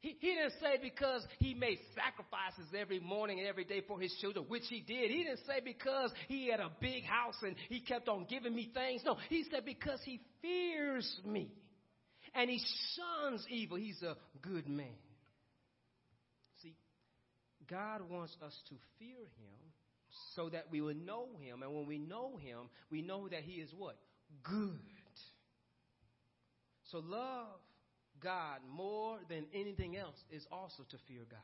He, 0.00 0.16
he 0.18 0.34
didn't 0.34 0.54
say 0.60 0.78
because 0.80 1.24
he 1.38 1.52
made 1.52 1.78
sacrifices 1.94 2.72
every 2.78 3.00
morning 3.00 3.38
and 3.38 3.46
every 3.46 3.64
day 3.64 3.82
for 3.86 4.00
his 4.00 4.14
children, 4.20 4.46
which 4.48 4.64
he 4.68 4.80
did. 4.80 5.10
He 5.10 5.24
didn't 5.24 5.40
say 5.46 5.60
because 5.62 6.10
he 6.26 6.50
had 6.50 6.60
a 6.60 6.70
big 6.80 7.04
house 7.04 7.36
and 7.42 7.54
he 7.68 7.80
kept 7.80 8.08
on 8.08 8.26
giving 8.28 8.54
me 8.54 8.70
things. 8.72 9.02
No, 9.04 9.16
he 9.28 9.44
said 9.50 9.64
because 9.66 10.00
he 10.04 10.20
fears 10.40 11.20
me 11.26 11.52
and 12.34 12.48
he 12.48 12.60
shuns 12.96 13.44
evil. 13.50 13.76
He's 13.76 14.00
a 14.02 14.16
good 14.40 14.66
man. 14.68 14.86
See, 16.62 16.74
God 17.68 18.00
wants 18.08 18.34
us 18.44 18.58
to 18.70 18.74
fear 18.98 19.18
him 19.18 19.60
so 20.34 20.48
that 20.48 20.66
we 20.70 20.80
will 20.80 20.94
know 20.94 21.26
him. 21.42 21.62
And 21.62 21.74
when 21.74 21.86
we 21.86 21.98
know 21.98 22.38
him, 22.38 22.70
we 22.90 23.02
know 23.02 23.28
that 23.28 23.42
he 23.42 23.60
is 23.60 23.70
what? 23.76 23.96
Good. 24.42 24.78
So 26.90 26.98
love 26.98 27.60
God 28.22 28.60
more 28.70 29.18
than 29.28 29.46
anything 29.54 29.96
else 29.96 30.16
is 30.30 30.46
also 30.50 30.82
to 30.90 30.96
fear 31.08 31.22
God. 31.30 31.40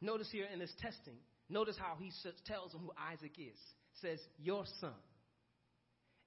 Notice 0.00 0.28
here 0.30 0.46
in 0.52 0.58
this 0.58 0.72
testing, 0.80 1.16
notice 1.48 1.76
how 1.78 1.96
he 1.98 2.12
tells 2.46 2.72
him 2.72 2.80
who 2.80 2.92
Isaac 3.12 3.32
is. 3.38 3.58
Says, 4.02 4.18
your 4.38 4.64
son. 4.80 4.92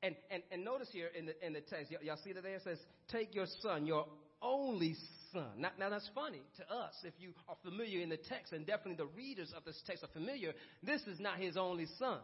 And, 0.01 0.15
and, 0.31 0.41
and 0.51 0.63
notice 0.63 0.87
here 0.91 1.09
in 1.17 1.27
the, 1.27 1.45
in 1.45 1.53
the 1.53 1.61
text, 1.61 1.91
y'all 1.91 2.17
see 2.23 2.33
that 2.33 2.41
there? 2.41 2.55
It 2.55 2.63
says, 2.63 2.79
take 3.09 3.35
your 3.35 3.45
son, 3.61 3.85
your 3.85 4.05
only 4.41 4.95
son. 5.31 5.49
Now, 5.57 5.69
now 5.77 5.89
that's 5.89 6.09
funny 6.15 6.41
to 6.57 6.73
us 6.73 6.93
if 7.03 7.13
you 7.19 7.33
are 7.47 7.57
familiar 7.63 8.01
in 8.01 8.09
the 8.09 8.17
text, 8.17 8.53
and 8.53 8.65
definitely 8.65 8.95
the 8.95 9.11
readers 9.15 9.53
of 9.55 9.65
this 9.65 9.79
text 9.85 10.03
are 10.03 10.09
familiar. 10.13 10.53
This 10.81 11.01
is 11.03 11.19
not 11.19 11.37
his 11.37 11.57
only 11.57 11.87
son. 11.99 12.19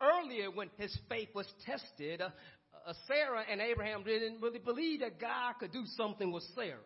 earlier 0.00 0.50
when 0.50 0.70
his 0.76 0.96
faith 1.08 1.28
was 1.34 1.46
tested, 1.64 2.20
uh, 2.20 2.30
uh, 2.86 2.92
Sarah 3.06 3.44
and 3.50 3.60
Abraham 3.60 4.04
didn't 4.04 4.40
really 4.40 4.58
believe 4.58 5.00
that 5.00 5.20
God 5.20 5.54
could 5.58 5.72
do 5.72 5.84
something 5.96 6.30
with 6.32 6.44
Sarah. 6.54 6.78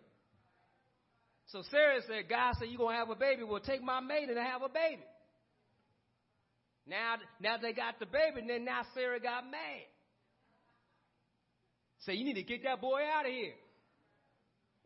So 1.49 1.63
Sarah 1.71 2.01
said, 2.07 2.29
God 2.29 2.55
said, 2.59 2.69
you're 2.69 2.79
going 2.79 2.95
to 2.95 3.01
have 3.01 3.11
a 3.11 3.17
baby. 3.17 3.43
Well, 3.43 3.61
take 3.61 3.83
my 3.83 4.01
maiden 4.01 4.37
and 4.37 4.47
have 4.47 4.63
a 4.63 4.69
baby. 4.69 5.03
Now, 6.87 7.17
now 7.41 7.57
they 7.61 7.73
got 7.73 7.99
the 7.99 8.07
baby, 8.07 8.41
and 8.41 8.49
then 8.49 8.65
now 8.65 8.83
Sarah 8.95 9.21
got 9.21 9.45
mad. 9.45 9.87
Say, 12.07 12.15
you 12.15 12.25
need 12.25 12.35
to 12.35 12.43
get 12.43 12.63
that 12.65 12.81
boy 12.81 13.01
out 13.15 13.27
of 13.27 13.33
here. 13.33 13.53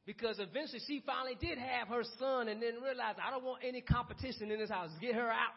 Because 0.06 0.38
eventually 0.38 0.80
she 0.86 1.02
finally 1.06 1.36
did 1.40 1.58
have 1.58 1.88
her 1.88 2.02
son 2.18 2.48
and 2.48 2.60
then 2.60 2.82
realized, 2.82 3.18
I 3.24 3.30
don't 3.30 3.44
want 3.44 3.62
any 3.66 3.80
competition 3.80 4.50
in 4.50 4.58
this 4.58 4.68
house. 4.68 4.90
Get 5.00 5.14
her 5.14 5.30
out. 5.30 5.56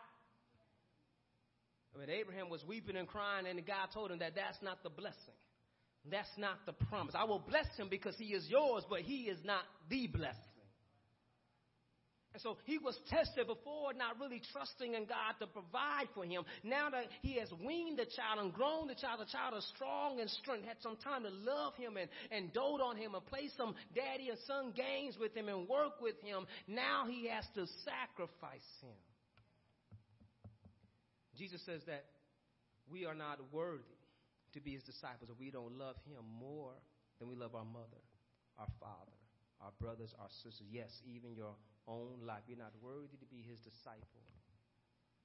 But 1.94 2.10
Abraham 2.10 2.50
was 2.50 2.64
weeping 2.68 2.96
and 2.96 3.08
crying, 3.08 3.48
and 3.48 3.66
God 3.66 3.90
told 3.94 4.12
him 4.12 4.20
that 4.20 4.36
that's 4.36 4.62
not 4.62 4.84
the 4.84 4.90
blessing. 4.90 5.36
That's 6.10 6.30
not 6.38 6.66
the 6.66 6.74
promise. 6.74 7.16
I 7.18 7.26
will 7.26 7.40
bless 7.40 7.68
him 7.78 7.88
because 7.90 8.16
he 8.18 8.34
is 8.34 8.48
yours, 8.48 8.84
but 8.90 9.02
he 9.02 9.24
is 9.24 9.40
not 9.44 9.64
the 9.90 10.08
blessing. 10.08 10.42
And 12.34 12.42
so 12.44 12.58
he 12.66 12.78
was 12.78 12.96
tested 13.10 13.48
before, 13.48 13.94
not 13.94 14.20
really 14.20 14.42
trusting 14.54 14.94
in 14.94 15.06
God 15.06 15.34
to 15.40 15.48
provide 15.48 16.06
for 16.14 16.24
him. 16.24 16.44
Now 16.64 16.88
that 16.92 17.06
he 17.24 17.40
has 17.40 17.50
weaned 17.66 17.98
the 17.98 18.06
child 18.06 18.38
and 18.40 18.54
grown 18.54 18.88
the 18.88 18.94
child, 18.94 19.22
the 19.22 19.32
child 19.32 19.56
is 19.58 19.66
strong 19.76 20.20
and 20.20 20.30
strength, 20.30 20.68
had 20.68 20.78
some 20.84 20.98
time 20.98 21.24
to 21.24 21.30
love 21.30 21.74
him 21.76 21.98
and, 21.98 22.08
and 22.30 22.54
dote 22.54 22.80
on 22.80 22.96
him 22.96 23.16
and 23.16 23.26
play 23.26 23.50
some 23.58 23.74
daddy 23.96 24.30
and 24.30 24.38
son 24.46 24.72
games 24.76 25.18
with 25.20 25.34
him 25.36 25.50
and 25.50 25.68
work 25.68 26.00
with 26.00 26.22
him. 26.22 26.46
Now 26.68 27.06
he 27.10 27.28
has 27.28 27.46
to 27.56 27.66
sacrifice 27.84 28.70
him. 28.82 29.02
Jesus 31.40 31.62
says 31.66 31.82
that 31.88 32.06
we 32.92 33.06
are 33.06 33.16
not 33.16 33.40
worthy 33.52 33.97
to 34.58 34.64
be 34.64 34.74
his 34.74 34.84
disciples 34.84 35.30
if 35.30 35.38
we 35.38 35.54
don't 35.54 35.78
love 35.78 35.96
him 36.10 36.26
more 36.26 36.74
than 37.22 37.30
we 37.30 37.38
love 37.38 37.54
our 37.54 37.66
mother, 37.66 38.02
our 38.58 38.70
father, 38.82 39.18
our 39.62 39.72
brothers, 39.80 40.14
our 40.18 40.30
sisters. 40.42 40.66
Yes, 40.74 40.90
even 41.06 41.38
your 41.38 41.54
own 41.88 42.26
life. 42.26 42.42
You're 42.50 42.58
not 42.58 42.74
worthy 42.82 43.18
to 43.22 43.30
be 43.30 43.46
his 43.46 43.62
disciple. 43.62 44.26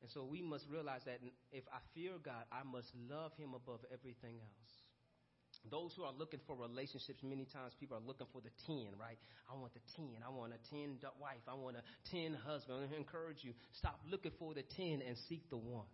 And 0.04 0.10
so 0.10 0.26
we 0.28 0.42
must 0.42 0.66
realize 0.68 1.00
that 1.06 1.24
if 1.52 1.64
I 1.72 1.80
fear 1.94 2.20
God, 2.20 2.44
I 2.52 2.66
must 2.66 2.92
love 3.08 3.32
him 3.38 3.54
above 3.54 3.80
everything 3.88 4.36
else. 4.42 4.72
Those 5.70 5.94
who 5.94 6.02
are 6.02 6.12
looking 6.12 6.40
for 6.42 6.58
relationships, 6.58 7.22
many 7.22 7.46
times 7.46 7.72
people 7.78 7.96
are 7.96 8.02
looking 8.02 8.26
for 8.32 8.42
the 8.42 8.50
10, 8.66 8.98
right? 8.98 9.18
I 9.46 9.54
want 9.54 9.72
the 9.74 9.84
10. 9.94 10.18
I 10.26 10.28
want 10.28 10.52
a 10.52 10.60
10 10.74 10.98
wife. 11.20 11.46
I 11.46 11.54
want 11.54 11.76
a 11.78 11.84
10 12.10 12.34
husband. 12.34 12.90
I 12.90 12.96
encourage 12.98 13.46
you, 13.46 13.54
stop 13.78 14.00
looking 14.10 14.32
for 14.40 14.54
the 14.54 14.66
10 14.74 15.06
and 15.06 15.14
seek 15.28 15.48
the 15.50 15.56
one. 15.56 15.86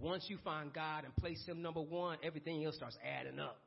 Once 0.00 0.24
you 0.28 0.38
find 0.44 0.72
God 0.72 1.04
and 1.04 1.14
place 1.16 1.44
him 1.46 1.62
number 1.62 1.80
one, 1.80 2.18
everything 2.22 2.64
else 2.64 2.76
starts 2.76 2.96
adding 3.04 3.38
up 3.38 3.58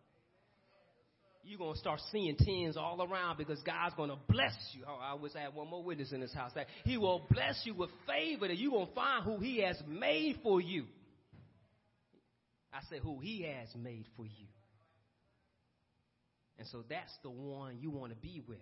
you're 1.47 1.57
going 1.57 1.73
to 1.73 1.79
start 1.79 2.01
seeing 2.11 2.35
tens 2.35 2.75
all 2.75 3.01
around 3.01 3.37
because 3.37 3.59
God's 3.61 3.95
going 3.95 4.09
to 4.09 4.17
bless 4.27 4.53
you. 4.73 4.83
Oh, 4.87 4.99
I 5.01 5.13
wish 5.13 5.31
I 5.35 5.41
had 5.41 5.55
one 5.55 5.69
more 5.69 5.81
witness 5.81 6.11
in 6.11 6.19
this 6.19 6.33
house. 6.33 6.51
That 6.55 6.67
he 6.83 6.97
will 6.97 7.25
bless 7.31 7.61
you 7.63 7.73
with 7.73 7.89
favor 8.05 8.47
that 8.47 8.57
you're 8.57 8.71
going 8.71 8.87
to 8.87 8.93
find 8.93 9.23
who 9.23 9.37
he 9.37 9.61
has 9.61 9.81
made 9.87 10.39
for 10.43 10.59
you. 10.59 10.83
I 12.73 12.79
said 12.89 12.99
who 12.99 13.19
he 13.19 13.43
has 13.43 13.69
made 13.81 14.05
for 14.17 14.25
you. 14.25 14.47
And 16.59 16.67
so 16.67 16.83
that's 16.89 17.13
the 17.23 17.29
one 17.29 17.77
you 17.79 17.91
want 17.91 18.11
to 18.11 18.17
be 18.17 18.43
with. 18.47 18.57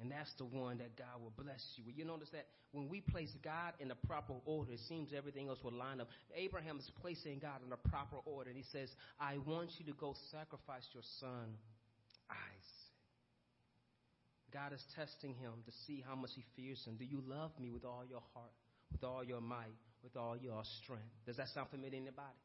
And 0.00 0.10
that's 0.10 0.32
the 0.38 0.44
one 0.44 0.78
that 0.78 0.96
God 0.96 1.22
will 1.22 1.32
bless 1.36 1.62
you. 1.76 1.84
You 1.94 2.04
notice 2.04 2.28
that 2.32 2.46
when 2.72 2.88
we 2.88 3.00
place 3.00 3.30
God 3.44 3.74
in 3.78 3.88
the 3.88 3.94
proper 3.94 4.34
order, 4.44 4.72
it 4.72 4.80
seems 4.88 5.10
everything 5.16 5.48
else 5.48 5.58
will 5.62 5.72
line 5.72 6.00
up. 6.00 6.08
Abraham 6.34 6.78
is 6.78 6.90
placing 7.00 7.38
God 7.38 7.62
in 7.62 7.70
the 7.70 7.76
proper 7.76 8.16
order. 8.24 8.50
And 8.50 8.56
he 8.56 8.64
says, 8.72 8.88
I 9.20 9.38
want 9.46 9.70
you 9.78 9.86
to 9.86 9.92
go 9.98 10.14
sacrifice 10.32 10.82
your 10.92 11.04
son 11.20 11.54
Isaac. 12.28 12.84
God 14.52 14.72
is 14.72 14.82
testing 14.94 15.34
him 15.34 15.52
to 15.66 15.72
see 15.86 16.02
how 16.06 16.14
much 16.14 16.30
he 16.34 16.44
fears 16.56 16.82
him. 16.86 16.96
Do 16.96 17.04
you 17.04 17.22
love 17.26 17.50
me 17.60 17.70
with 17.70 17.84
all 17.84 18.04
your 18.08 18.22
heart, 18.34 18.54
with 18.92 19.02
all 19.02 19.24
your 19.24 19.40
might, 19.40 19.74
with 20.02 20.16
all 20.16 20.36
your 20.36 20.62
strength? 20.82 21.10
Does 21.26 21.36
that 21.38 21.48
sound 21.54 21.70
familiar 21.70 21.90
to 21.90 21.96
anybody? 21.96 22.38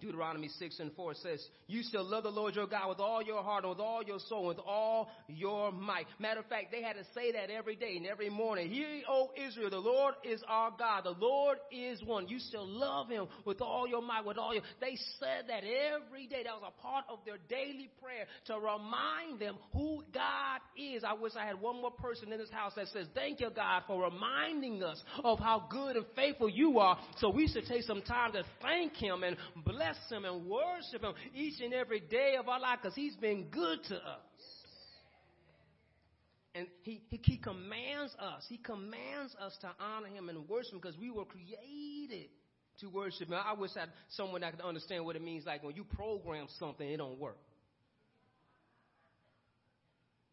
Deuteronomy 0.00 0.48
6 0.48 0.78
and 0.78 0.92
4 0.94 1.14
says, 1.14 1.44
You 1.66 1.82
shall 1.90 2.04
love 2.04 2.22
the 2.22 2.30
Lord 2.30 2.54
your 2.54 2.66
God 2.66 2.88
with 2.88 3.00
all 3.00 3.20
your 3.20 3.42
heart, 3.42 3.68
with 3.68 3.80
all 3.80 4.02
your 4.02 4.20
soul, 4.28 4.46
with 4.46 4.58
all 4.58 5.10
your 5.26 5.72
might. 5.72 6.06
Matter 6.20 6.40
of 6.40 6.46
fact, 6.46 6.66
they 6.70 6.82
had 6.82 6.94
to 6.94 7.04
say 7.14 7.32
that 7.32 7.50
every 7.50 7.74
day 7.74 7.96
and 7.96 8.06
every 8.06 8.30
morning. 8.30 8.70
Hear, 8.70 8.86
O 9.08 9.30
Israel, 9.36 9.70
the 9.70 9.78
Lord 9.78 10.14
is 10.22 10.40
our 10.48 10.72
God. 10.78 11.04
The 11.04 11.16
Lord 11.18 11.58
is 11.72 12.02
one. 12.04 12.28
You 12.28 12.38
shall 12.52 12.66
love 12.66 13.08
him 13.08 13.26
with 13.44 13.60
all 13.60 13.88
your 13.88 14.02
might, 14.02 14.24
with 14.24 14.38
all 14.38 14.54
your. 14.54 14.62
They 14.80 14.96
said 15.18 15.46
that 15.48 15.64
every 15.64 16.26
day. 16.26 16.44
That 16.44 16.60
was 16.60 16.72
a 16.76 16.82
part 16.82 17.04
of 17.08 17.18
their 17.26 17.38
daily 17.48 17.90
prayer 18.00 18.26
to 18.46 18.54
remind 18.54 19.40
them 19.40 19.56
who 19.72 20.04
God 20.14 20.60
is. 20.76 21.02
I 21.02 21.14
wish 21.14 21.32
I 21.36 21.44
had 21.44 21.60
one 21.60 21.80
more 21.80 21.90
person 21.90 22.32
in 22.32 22.38
this 22.38 22.50
house 22.50 22.72
that 22.76 22.86
says, 22.88 23.06
Thank 23.14 23.40
you, 23.40 23.50
God, 23.54 23.82
for 23.86 24.04
reminding 24.04 24.82
us 24.82 25.02
of 25.24 25.40
how 25.40 25.66
good 25.68 25.96
and 25.96 26.06
faithful 26.14 26.48
you 26.48 26.78
are. 26.78 26.98
So 27.18 27.30
we 27.30 27.48
should 27.48 27.66
take 27.66 27.82
some 27.82 28.02
time 28.02 28.32
to 28.32 28.44
thank 28.62 28.94
him 28.94 29.24
and 29.24 29.36
bless 29.64 29.87
bless 29.88 30.10
Him 30.10 30.24
and 30.24 30.46
worship 30.46 31.02
Him 31.02 31.14
each 31.34 31.60
and 31.60 31.72
every 31.72 32.00
day 32.00 32.36
of 32.38 32.48
our 32.48 32.60
life 32.60 32.78
because 32.82 32.94
He's 32.94 33.16
been 33.16 33.44
good 33.50 33.82
to 33.84 33.94
us. 33.96 34.20
And 36.54 36.66
he, 36.82 37.02
he, 37.08 37.20
he 37.22 37.36
commands 37.36 38.14
us. 38.18 38.44
He 38.48 38.56
commands 38.58 39.34
us 39.40 39.56
to 39.60 39.70
honor 39.78 40.08
Him 40.08 40.28
and 40.28 40.48
worship 40.48 40.72
Him 40.72 40.80
because 40.80 40.98
we 40.98 41.10
were 41.10 41.24
created 41.24 42.28
to 42.80 42.88
worship 42.88 43.28
Him. 43.28 43.34
I 43.34 43.54
wish 43.54 43.70
I 43.76 43.80
had 43.80 43.90
someone 44.08 44.40
that 44.40 44.56
could 44.56 44.64
understand 44.64 45.04
what 45.04 45.16
it 45.16 45.22
means 45.22 45.46
like 45.46 45.62
when 45.62 45.76
you 45.76 45.84
program 45.84 46.46
something, 46.58 46.88
it 46.88 46.96
don't 46.96 47.18
work. 47.18 47.38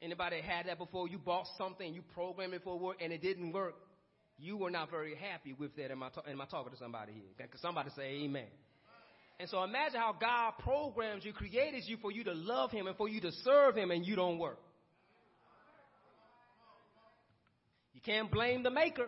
Anybody 0.02 0.42
had 0.42 0.68
that 0.68 0.78
before? 0.78 1.08
You 1.08 1.18
bought 1.18 1.48
something, 1.58 1.94
you 1.94 2.02
programmed 2.14 2.54
it 2.54 2.62
for 2.64 2.78
work, 2.78 2.98
and 3.02 3.12
it 3.12 3.22
didn't 3.22 3.52
work. 3.54 3.76
You 4.38 4.58
were 4.58 4.70
not 4.70 4.92
very 4.92 5.16
happy 5.16 5.54
with 5.54 5.76
that. 5.78 5.92
Am 5.92 6.04
I, 6.04 6.10
am 6.30 6.42
I 6.42 6.46
talking 6.46 6.74
to 6.74 6.78
somebody 6.78 7.14
here? 7.14 7.48
Can 7.48 7.58
somebody 7.60 7.90
say 7.96 8.24
amen? 8.24 8.48
And 9.40 9.50
so 9.50 9.64
imagine 9.64 10.00
how 10.00 10.16
God 10.20 10.54
programs 10.60 11.26
you, 11.26 11.34
created 11.34 11.84
you 11.86 11.98
for 12.02 12.12
you 12.12 12.24
to 12.24 12.34
love 12.34 12.72
Him 12.72 12.88
and 12.88 12.96
for 12.96 13.10
you 13.10 13.20
to 13.22 13.32
serve 13.44 13.76
Him, 13.76 13.92
and 13.92 14.06
you 14.06 14.16
don't 14.16 14.40
work. 14.40 14.60
You 17.94 18.02
can't 18.02 18.32
blame 18.32 18.64
the 18.64 18.72
maker. 18.72 19.08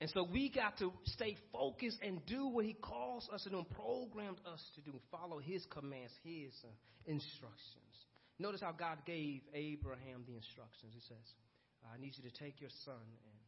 And 0.00 0.10
so 0.10 0.24
we 0.24 0.50
got 0.50 0.78
to 0.78 0.92
stay 1.04 1.36
focused 1.52 1.98
and 2.02 2.26
do 2.26 2.48
what 2.48 2.64
He 2.64 2.72
calls 2.72 3.28
us 3.32 3.46
and 3.46 3.54
programmed 3.70 4.38
us 4.52 4.60
to 4.74 4.80
do. 4.80 4.98
Follow 5.12 5.38
His 5.38 5.64
commands, 5.70 6.12
His 6.24 6.52
uh, 6.64 6.68
instructions. 7.06 7.94
Notice 8.40 8.60
how 8.60 8.72
God 8.72 8.98
gave 9.06 9.42
Abraham 9.54 10.24
the 10.26 10.34
instructions. 10.34 10.90
He 10.92 11.02
says, 11.06 11.22
I 11.86 12.00
need 12.00 12.14
you 12.18 12.28
to 12.28 12.34
take 12.36 12.60
your 12.60 12.70
son 12.84 12.98
and 12.98 13.41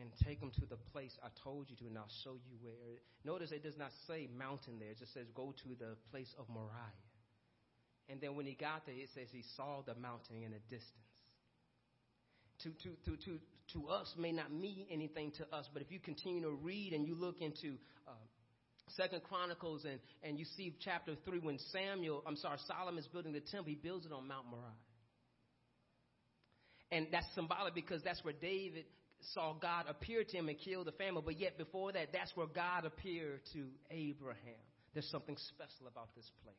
and 0.00 0.10
take 0.24 0.40
them 0.40 0.50
to 0.58 0.66
the 0.66 0.76
place 0.92 1.12
I 1.22 1.28
told 1.42 1.70
you 1.70 1.76
to, 1.76 1.86
and 1.86 1.96
I'll 1.98 2.10
show 2.24 2.34
you 2.34 2.56
where. 2.62 2.74
Notice 3.24 3.52
it 3.52 3.62
does 3.62 3.78
not 3.78 3.90
say 4.06 4.28
mountain 4.36 4.78
there, 4.78 4.90
it 4.90 4.98
just 4.98 5.14
says 5.14 5.26
go 5.34 5.54
to 5.62 5.68
the 5.78 5.96
place 6.10 6.32
of 6.38 6.48
Moriah. 6.48 6.98
And 8.08 8.20
then 8.20 8.36
when 8.36 8.46
he 8.46 8.54
got 8.54 8.84
there, 8.86 8.94
it 8.94 9.08
says 9.14 9.28
he 9.32 9.44
saw 9.56 9.82
the 9.86 9.94
mountain 9.94 10.42
in 10.44 10.50
the 10.50 10.60
distance. 10.68 11.14
To, 12.62 12.70
to, 12.70 12.90
to, 13.06 13.16
to, 13.24 13.38
to 13.72 13.88
us 13.88 14.12
may 14.18 14.32
not 14.32 14.52
mean 14.52 14.86
anything 14.90 15.32
to 15.38 15.44
us, 15.54 15.68
but 15.72 15.82
if 15.82 15.90
you 15.90 15.98
continue 15.98 16.42
to 16.42 16.50
read 16.50 16.92
and 16.92 17.06
you 17.06 17.14
look 17.14 17.40
into 17.40 17.76
uh, 18.06 18.12
Second 18.96 19.22
Chronicles 19.24 19.84
and, 19.84 19.98
and 20.22 20.38
you 20.38 20.44
see 20.56 20.76
chapter 20.84 21.14
3 21.24 21.40
when 21.40 21.58
Samuel, 21.72 22.22
I'm 22.26 22.36
sorry, 22.36 22.58
Solomon 22.66 22.98
is 22.98 23.06
building 23.06 23.32
the 23.32 23.40
temple, 23.40 23.66
he 23.66 23.74
builds 23.74 24.06
it 24.06 24.12
on 24.12 24.28
Mount 24.28 24.46
Moriah. 24.50 24.70
And 26.92 27.08
that's 27.10 27.26
symbolic 27.34 27.74
because 27.74 28.02
that's 28.02 28.22
where 28.22 28.34
David 28.34 28.84
saw 29.32 29.54
God 29.54 29.86
appear 29.88 30.24
to 30.24 30.36
him 30.36 30.48
and 30.48 30.58
kill 30.58 30.84
the 30.84 30.92
family, 30.92 31.22
but 31.24 31.38
yet 31.38 31.56
before 31.56 31.92
that, 31.92 32.08
that's 32.12 32.36
where 32.36 32.46
God 32.46 32.84
appeared 32.84 33.40
to 33.52 33.66
Abraham. 33.90 34.60
There's 34.92 35.08
something 35.10 35.36
special 35.48 35.86
about 35.88 36.14
this 36.14 36.30
place, 36.42 36.54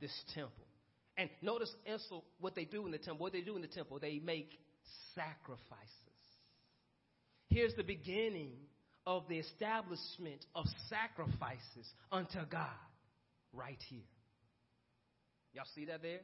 this 0.00 0.12
temple. 0.34 0.66
And 1.16 1.30
notice 1.42 1.74
also 1.90 2.24
what 2.40 2.54
they 2.54 2.64
do 2.64 2.86
in 2.86 2.92
the 2.92 2.98
temple. 2.98 3.24
What 3.24 3.32
they 3.32 3.40
do 3.40 3.56
in 3.56 3.62
the 3.62 3.68
temple, 3.68 3.98
they 3.98 4.20
make 4.24 4.50
sacrifices. 5.14 5.88
Here's 7.48 7.74
the 7.74 7.82
beginning 7.82 8.52
of 9.06 9.24
the 9.28 9.38
establishment 9.38 10.44
of 10.54 10.66
sacrifices 10.90 11.92
unto 12.12 12.38
God 12.50 12.68
right 13.52 13.82
here. 13.88 14.00
Y'all 15.54 15.64
see 15.74 15.86
that 15.86 16.02
there? 16.02 16.20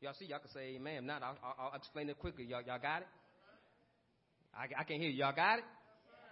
Y'all 0.00 0.14
see? 0.18 0.26
Y'all 0.26 0.40
can 0.40 0.50
say 0.50 0.74
amen. 0.76 0.96
If 0.98 1.04
not, 1.04 1.22
I'll, 1.22 1.36
I'll, 1.58 1.74
explain 1.74 2.08
it 2.10 2.18
quickly. 2.18 2.44
Y'all, 2.44 2.62
y'all 2.66 2.78
got 2.78 3.02
it? 3.02 3.08
I, 4.54 4.80
I 4.80 4.84
can 4.84 5.00
hear 5.00 5.10
you. 5.10 5.18
Y'all 5.18 5.34
got 5.34 5.58
it? 5.58 5.64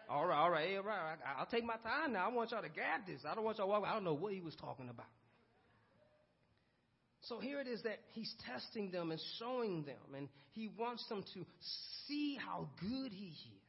All 0.09 0.27
right, 0.27 0.37
all 0.37 0.50
right, 0.50 0.77
all 0.77 0.83
right. 0.83 1.19
I, 1.25 1.41
will 1.41 1.47
take 1.47 1.65
my 1.65 1.77
time 1.77 2.12
now. 2.15 2.29
I 2.29 2.33
want 2.33 2.50
y'all 2.50 2.62
to 2.62 2.69
get 2.69 3.07
this. 3.07 3.21
I 3.29 3.35
don't 3.35 3.45
want 3.45 3.59
y'all 3.59 3.69
walk. 3.69 3.85
I 3.87 3.95
don't 3.95 4.05
know 4.05 4.15
what 4.15 4.33
he 4.33 4.41
was 4.41 4.57
talking 4.57 4.89
about. 4.89 5.07
So 7.23 7.39
here 7.39 7.61
it 7.61 7.69
is 7.69 7.83
that 7.83 7.99
he's 8.12 8.33
testing 8.47 8.91
them 8.91 9.12
and 9.12 9.21
showing 9.39 9.85
them, 9.85 10.17
and 10.17 10.29
he 10.53 10.69
wants 10.79 11.07
them 11.09 11.23
to 11.35 11.45
see 12.09 12.37
how 12.45 12.69
good 12.81 13.12
he 13.12 13.27
is. 13.27 13.61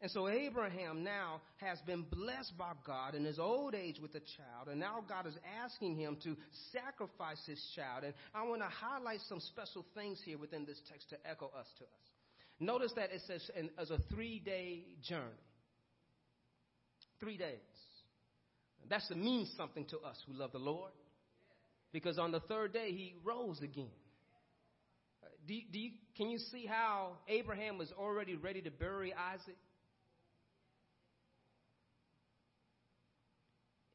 And 0.00 0.10
so 0.10 0.28
Abraham 0.28 1.02
now 1.02 1.40
has 1.56 1.78
been 1.80 2.02
blessed 2.02 2.56
by 2.56 2.72
God 2.86 3.14
in 3.14 3.24
his 3.24 3.38
old 3.38 3.74
age 3.74 3.98
with 4.00 4.14
a 4.14 4.20
child, 4.20 4.68
and 4.70 4.78
now 4.78 5.04
God 5.08 5.26
is 5.26 5.34
asking 5.64 5.96
him 5.96 6.16
to 6.22 6.36
sacrifice 6.72 7.40
his 7.46 7.60
child. 7.74 8.04
And 8.04 8.14
I 8.32 8.44
want 8.44 8.62
to 8.62 8.68
highlight 8.68 9.20
some 9.28 9.40
special 9.40 9.84
things 9.94 10.20
here 10.24 10.38
within 10.38 10.64
this 10.64 10.80
text 10.90 11.10
to 11.10 11.16
echo 11.28 11.46
us 11.46 11.66
to 11.78 11.84
us. 11.84 12.17
Notice 12.60 12.92
that 12.96 13.12
it 13.12 13.22
says 13.26 13.48
as 13.78 13.90
a 13.90 13.98
three 14.10 14.40
day 14.40 14.84
journey. 15.08 15.24
Three 17.20 17.36
days. 17.36 17.58
That's 18.88 19.06
to 19.08 19.14
mean 19.14 19.46
something 19.56 19.84
to 19.86 19.98
us 19.98 20.16
who 20.26 20.32
love 20.32 20.52
the 20.52 20.58
Lord. 20.58 20.90
Because 21.92 22.18
on 22.18 22.32
the 22.32 22.40
third 22.40 22.72
day, 22.72 22.92
he 22.92 23.14
rose 23.24 23.60
again. 23.60 23.90
Do 25.46 25.54
you, 25.54 25.62
do 25.72 25.78
you, 25.78 25.90
can 26.16 26.30
you 26.30 26.38
see 26.38 26.66
how 26.66 27.12
Abraham 27.26 27.78
was 27.78 27.90
already 27.98 28.36
ready 28.36 28.60
to 28.62 28.70
bury 28.70 29.14
Isaac? 29.14 29.56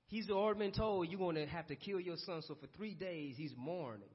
He's 0.07 0.29
already 0.29 0.59
been 0.59 0.71
told 0.71 1.09
you're 1.09 1.19
going 1.19 1.35
to 1.35 1.45
have 1.45 1.67
to 1.67 1.75
kill 1.75 1.99
your 1.99 2.17
son. 2.25 2.41
So 2.47 2.55
for 2.55 2.67
three 2.77 2.93
days, 2.93 3.35
he's 3.37 3.53
mourning 3.57 4.09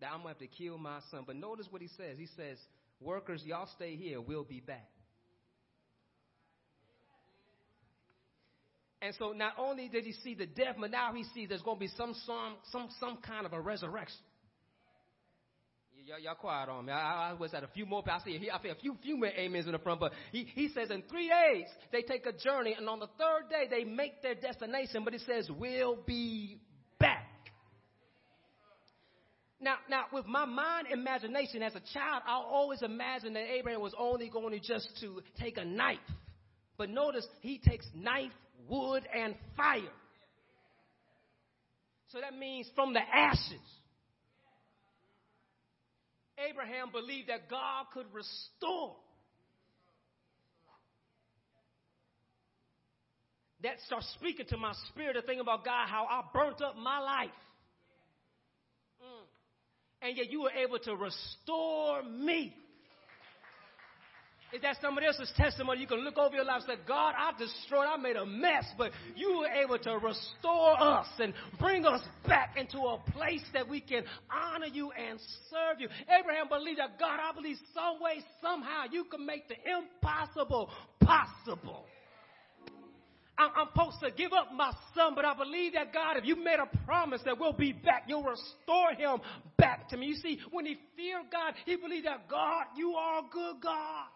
that 0.00 0.10
I'm 0.12 0.22
going 0.22 0.34
to 0.34 0.40
have 0.40 0.50
to 0.50 0.56
kill 0.56 0.78
my 0.78 1.00
son. 1.10 1.24
But 1.26 1.36
notice 1.36 1.66
what 1.70 1.82
he 1.82 1.88
says. 1.96 2.18
He 2.18 2.28
says, 2.36 2.58
Workers, 3.00 3.42
y'all 3.44 3.68
stay 3.76 3.96
here. 3.96 4.20
We'll 4.20 4.44
be 4.44 4.60
back. 4.60 4.88
And 9.00 9.14
so 9.18 9.32
not 9.32 9.52
only 9.58 9.88
did 9.88 10.04
he 10.04 10.12
see 10.12 10.34
the 10.34 10.46
death, 10.46 10.74
but 10.78 10.90
now 10.90 11.12
he 11.14 11.22
sees 11.34 11.48
there's 11.48 11.62
going 11.62 11.76
to 11.76 11.80
be 11.80 11.90
some, 11.96 12.14
some, 12.26 12.56
some, 12.72 12.88
some 12.98 13.18
kind 13.24 13.46
of 13.46 13.52
a 13.52 13.60
resurrection. 13.60 14.18
Y'all, 16.04 16.18
y'all 16.18 16.34
quiet 16.36 16.70
on 16.70 16.86
me. 16.86 16.92
I, 16.92 17.30
I 17.30 17.32
was 17.34 17.52
at 17.52 17.62
a 17.62 17.68
few 17.68 17.84
more. 17.84 18.02
I 18.10 18.18
see. 18.24 18.48
I 18.50 18.62
feel 18.62 18.72
a 18.72 18.76
few, 18.76 18.96
few 19.02 19.18
more 19.18 19.30
amens 19.38 19.66
in 19.66 19.72
the 19.72 19.78
front. 19.78 20.00
But 20.00 20.12
he, 20.32 20.48
he 20.54 20.68
says 20.70 20.90
in 20.90 21.02
three 21.02 21.28
days 21.28 21.66
they 21.92 22.00
take 22.00 22.24
a 22.24 22.32
journey, 22.32 22.74
and 22.78 22.88
on 22.88 22.98
the 22.98 23.08
third 23.18 23.50
day 23.50 23.66
they 23.68 23.84
make 23.84 24.22
their 24.22 24.34
destination. 24.34 25.04
But 25.04 25.12
it 25.12 25.20
says 25.26 25.50
we'll 25.50 25.96
be. 26.06 26.62
Now, 29.60 29.76
now, 29.90 30.04
with 30.12 30.26
my 30.26 30.44
mind 30.44 30.86
imagination 30.92 31.62
as 31.62 31.74
a 31.74 31.82
child, 31.92 32.22
I 32.26 32.34
always 32.34 32.82
imagined 32.82 33.34
that 33.34 33.50
Abraham 33.50 33.80
was 33.80 33.94
only 33.98 34.28
going 34.28 34.52
to 34.52 34.60
just 34.60 34.88
to 35.00 35.20
take 35.40 35.56
a 35.56 35.64
knife. 35.64 35.98
But 36.76 36.90
notice 36.90 37.26
he 37.40 37.58
takes 37.58 37.84
knife, 37.92 38.30
wood, 38.68 39.02
and 39.12 39.34
fire. 39.56 39.80
So 42.10 42.20
that 42.20 42.38
means 42.38 42.70
from 42.76 42.94
the 42.94 43.00
ashes. 43.00 43.58
Abraham 46.48 46.90
believed 46.92 47.28
that 47.28 47.50
God 47.50 47.86
could 47.92 48.06
restore. 48.12 48.94
That 53.64 53.74
starts 53.86 54.08
speaking 54.20 54.46
to 54.50 54.56
my 54.56 54.72
spirit 54.88 55.14
to 55.14 55.22
think 55.22 55.40
about 55.40 55.64
God, 55.64 55.88
how 55.88 56.06
I 56.08 56.22
burnt 56.32 56.62
up 56.62 56.76
my 56.76 57.00
life. 57.00 57.30
And 60.02 60.16
yet 60.16 60.30
you 60.30 60.42
were 60.42 60.52
able 60.52 60.78
to 60.80 60.94
restore 60.94 62.02
me. 62.02 62.54
Is 64.50 64.62
that 64.62 64.76
somebody 64.80 65.06
else's 65.06 65.30
testimony? 65.36 65.80
You 65.80 65.86
can 65.86 65.98
look 65.98 66.16
over 66.16 66.34
your 66.34 66.44
life 66.44 66.62
and 66.66 66.78
say, 66.78 66.84
God, 66.86 67.12
I 67.18 67.32
destroyed, 67.38 67.86
I 67.86 67.98
made 67.98 68.16
a 68.16 68.24
mess, 68.24 68.64
but 68.78 68.92
you 69.14 69.40
were 69.40 69.46
able 69.46 69.78
to 69.78 69.98
restore 69.98 70.80
us 70.80 71.06
and 71.18 71.34
bring 71.58 71.84
us 71.84 72.00
back 72.26 72.56
into 72.56 72.78
a 72.78 72.98
place 73.12 73.44
that 73.52 73.68
we 73.68 73.82
can 73.82 74.04
honor 74.30 74.68
you 74.72 74.90
and 74.92 75.18
serve 75.50 75.80
you. 75.80 75.88
Abraham 76.18 76.48
believed 76.48 76.78
that 76.78 76.98
God, 76.98 77.20
I 77.20 77.34
believe 77.34 77.56
some 77.74 78.00
way, 78.00 78.24
somehow 78.42 78.84
you 78.90 79.04
can 79.04 79.26
make 79.26 79.48
the 79.48 79.56
impossible 79.70 80.70
possible. 81.02 81.84
I'm 83.38 83.68
supposed 83.72 84.00
to 84.02 84.10
give 84.10 84.32
up 84.32 84.48
my 84.52 84.72
son, 84.94 85.14
but 85.14 85.24
I 85.24 85.34
believe 85.34 85.74
that 85.74 85.92
God, 85.92 86.16
if 86.16 86.24
you 86.24 86.36
made 86.36 86.58
a 86.58 86.66
promise 86.84 87.20
that 87.24 87.38
we'll 87.38 87.52
be 87.52 87.72
back, 87.72 88.04
you'll 88.08 88.24
restore 88.24 88.92
him 88.96 89.20
back 89.56 89.88
to 89.90 89.96
me. 89.96 90.06
You 90.06 90.16
see, 90.16 90.40
when 90.50 90.66
he 90.66 90.76
feared 90.96 91.30
God, 91.30 91.54
he 91.64 91.76
believed 91.76 92.06
that 92.06 92.28
God, 92.28 92.64
you 92.76 92.94
are 92.94 93.20
a 93.20 93.22
good 93.32 93.62
God. 93.62 94.06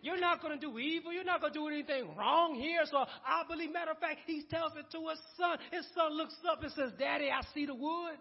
You're 0.00 0.20
not 0.20 0.42
going 0.42 0.58
to 0.58 0.60
do 0.60 0.78
evil. 0.78 1.12
You're 1.12 1.24
not 1.24 1.40
going 1.40 1.52
to 1.52 1.58
do 1.58 1.66
anything 1.66 2.14
wrong 2.16 2.54
here. 2.54 2.82
So 2.90 2.98
I 2.98 3.42
believe, 3.48 3.72
matter 3.72 3.92
of 3.92 3.98
fact, 3.98 4.20
he 4.26 4.42
tells 4.50 4.72
it 4.76 4.84
to 4.92 5.08
his 5.08 5.18
son. 5.38 5.58
His 5.70 5.86
son 5.94 6.16
looks 6.16 6.34
up 6.50 6.62
and 6.62 6.70
says, 6.72 6.92
Daddy, 6.98 7.30
I 7.30 7.40
see 7.54 7.64
the 7.64 7.74
wood. 7.74 8.16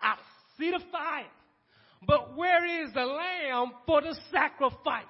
I 0.00 0.16
see 0.58 0.70
the 0.70 0.80
fire. 0.92 1.24
But 2.06 2.36
where 2.36 2.84
is 2.84 2.92
the 2.92 3.04
lamb 3.04 3.72
for 3.86 4.02
the 4.02 4.14
sacrifice? 4.30 5.04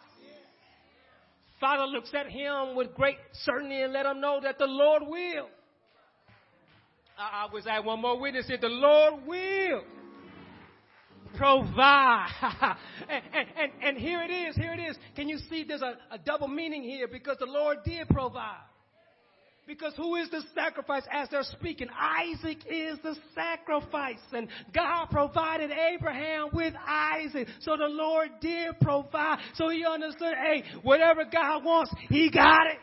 Father 1.60 1.86
looks 1.86 2.10
at 2.14 2.26
him 2.26 2.76
with 2.76 2.94
great 2.94 3.16
certainty 3.32 3.80
and 3.80 3.92
let 3.92 4.06
him 4.06 4.20
know 4.20 4.40
that 4.42 4.58
the 4.58 4.66
Lord 4.66 5.02
will. 5.06 5.48
I, 7.18 7.48
was 7.50 7.66
at 7.66 7.82
one 7.82 8.02
more 8.02 8.20
witness 8.20 8.46
here. 8.46 8.58
The 8.60 8.68
Lord 8.68 9.26
will 9.26 9.82
provide. 11.34 12.28
and, 13.08 13.22
and, 13.32 13.72
and, 13.82 13.96
here 13.96 14.22
it 14.22 14.30
is, 14.30 14.54
here 14.54 14.74
it 14.74 14.80
is. 14.80 14.96
Can 15.14 15.28
you 15.28 15.38
see 15.50 15.64
there's 15.66 15.82
a, 15.82 15.96
a 16.10 16.18
double 16.18 16.48
meaning 16.48 16.82
here 16.82 17.08
because 17.08 17.38
the 17.38 17.46
Lord 17.46 17.78
did 17.84 18.08
provide. 18.08 18.64
Because 19.66 19.94
who 19.96 20.14
is 20.14 20.30
the 20.30 20.42
sacrifice 20.54 21.02
as 21.12 21.28
they're 21.28 21.42
speaking? 21.42 21.88
Isaac 21.98 22.58
is 22.70 22.98
the 23.02 23.16
sacrifice. 23.34 24.20
And 24.32 24.48
God 24.72 25.06
provided 25.10 25.70
Abraham 25.70 26.50
with 26.52 26.74
Isaac. 26.86 27.48
So 27.60 27.76
the 27.76 27.88
Lord 27.88 28.28
did 28.40 28.78
provide. 28.80 29.38
So 29.54 29.68
he 29.68 29.84
understood, 29.84 30.34
hey, 30.34 30.62
whatever 30.82 31.24
God 31.24 31.64
wants, 31.64 31.92
he 32.08 32.30
got 32.30 32.68
it. 32.68 32.78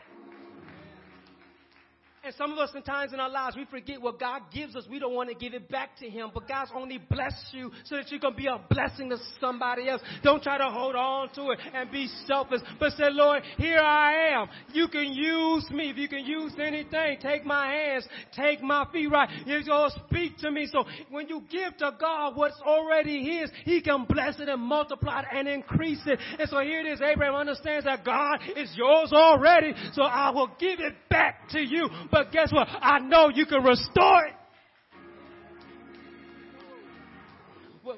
And 2.24 2.34
some 2.36 2.52
of 2.52 2.58
us, 2.58 2.70
sometimes 2.72 3.12
in 3.12 3.20
our 3.20 3.28
lives, 3.28 3.54
we 3.54 3.66
forget 3.66 4.00
what 4.00 4.18
God 4.18 4.42
gives 4.52 4.74
us. 4.74 4.86
We 4.88 4.98
don't 4.98 5.14
want 5.14 5.28
to 5.28 5.34
give 5.34 5.52
it 5.52 5.68
back 5.68 5.98
to 5.98 6.08
Him. 6.08 6.30
But 6.32 6.48
God's 6.48 6.70
only 6.74 6.96
blessed 6.96 7.52
you 7.52 7.70
so 7.84 7.96
that 7.96 8.10
you 8.10 8.18
can 8.18 8.34
be 8.34 8.46
a 8.46 8.58
blessing 8.70 9.10
to 9.10 9.18
somebody 9.40 9.90
else. 9.90 10.00
Don't 10.22 10.42
try 10.42 10.56
to 10.56 10.70
hold 10.70 10.94
on 10.94 11.28
to 11.34 11.50
it 11.50 11.58
and 11.74 11.90
be 11.90 12.08
selfish. 12.26 12.60
But 12.80 12.92
say, 12.92 13.10
Lord, 13.10 13.42
here 13.58 13.78
I 13.78 14.30
am. 14.40 14.48
You 14.72 14.88
can 14.88 15.12
use 15.12 15.68
me. 15.70 15.90
If 15.90 15.98
you 15.98 16.08
can 16.08 16.24
use 16.24 16.52
anything, 16.58 17.18
take 17.20 17.44
my 17.44 17.70
hands, 17.70 18.08
take 18.34 18.62
my 18.62 18.86
feet 18.90 19.10
right. 19.10 19.28
You 19.44 19.62
go 19.62 19.90
speak 20.06 20.38
to 20.38 20.50
me. 20.50 20.66
So 20.72 20.84
when 21.10 21.28
you 21.28 21.42
give 21.50 21.76
to 21.78 21.92
God 22.00 22.36
what's 22.36 22.60
already 22.64 23.22
His, 23.22 23.50
He 23.64 23.82
can 23.82 24.06
bless 24.08 24.40
it 24.40 24.48
and 24.48 24.62
multiply 24.62 25.20
it 25.20 25.26
and 25.30 25.46
increase 25.46 26.00
it. 26.06 26.18
And 26.38 26.48
so 26.48 26.60
here 26.60 26.80
it 26.80 26.86
is. 26.86 27.00
Abraham 27.02 27.34
understands 27.34 27.84
that 27.84 28.02
God 28.02 28.38
is 28.56 28.72
yours 28.76 29.12
already. 29.12 29.74
So 29.92 30.02
I 30.02 30.30
will 30.30 30.50
give 30.58 30.80
it 30.80 30.94
back 31.10 31.48
to 31.50 31.60
you. 31.60 31.88
But 32.14 32.30
guess 32.30 32.52
what? 32.52 32.68
I 32.70 33.00
know 33.00 33.28
you 33.28 33.44
can 33.44 33.64
restore 33.64 34.26
it. 34.26 34.34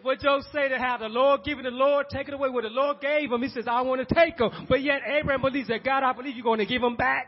What 0.01 0.21
Job 0.21 0.41
say 0.55 0.71
to 0.71 0.79
how 0.79 0.97
the 0.97 1.09
Lord 1.09 1.43
give 1.45 1.59
it, 1.59 1.65
the 1.65 1.71
Lord 1.71 2.07
take 2.11 2.27
it 2.27 2.33
away. 2.33 2.49
What 2.49 2.63
the 2.63 2.71
Lord 2.71 2.97
gave 3.03 3.31
him, 3.31 3.43
he 3.43 3.51
says, 3.51 3.67
I 3.69 3.83
want 3.83 4.09
to 4.09 4.15
take 4.15 4.39
them. 4.39 4.51
But 4.71 4.83
yet 4.83 5.03
Abraham 5.07 5.43
believes 5.43 5.69
that 5.69 5.85
God, 5.85 6.03
I 6.03 6.15
believe 6.15 6.35
you're 6.35 6.45
going 6.45 6.61
to 6.61 6.67
give 6.67 6.81
them 6.81 6.97
back. 6.97 7.27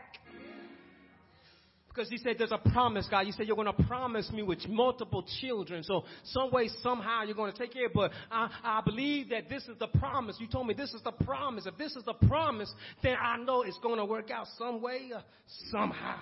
Because 1.89 2.09
he 2.09 2.17
said, 2.17 2.37
there's 2.39 2.51
a 2.51 2.57
promise, 2.71 3.07
God. 3.07 3.27
You 3.27 3.33
said 3.33 3.45
you're 3.45 3.55
going 3.55 3.71
to 3.71 3.83
promise 3.83 4.31
me 4.31 4.41
with 4.41 4.67
multiple 4.67 5.23
children. 5.39 5.83
So 5.83 6.05
some 6.23 6.49
way, 6.51 6.69
somehow 6.81 7.21
you're 7.23 7.35
going 7.35 7.51
to 7.51 7.57
take 7.57 7.73
care. 7.73 7.89
But 7.93 8.11
I, 8.31 8.49
I 8.63 8.81
believe 8.83 9.29
that 9.29 9.47
this 9.47 9.61
is 9.67 9.77
the 9.79 9.87
promise. 9.99 10.37
You 10.39 10.47
told 10.47 10.65
me 10.65 10.73
this 10.73 10.93
is 10.95 11.03
the 11.03 11.11
promise. 11.11 11.67
If 11.67 11.77
this 11.77 11.95
is 11.95 12.03
the 12.03 12.13
promise, 12.13 12.73
then 13.03 13.15
I 13.21 13.37
know 13.37 13.61
it's 13.61 13.77
going 13.77 13.97
to 13.97 14.05
work 14.05 14.31
out 14.31 14.47
some 14.57 14.81
way, 14.81 15.11
uh, 15.15 15.21
somehow. 15.69 16.17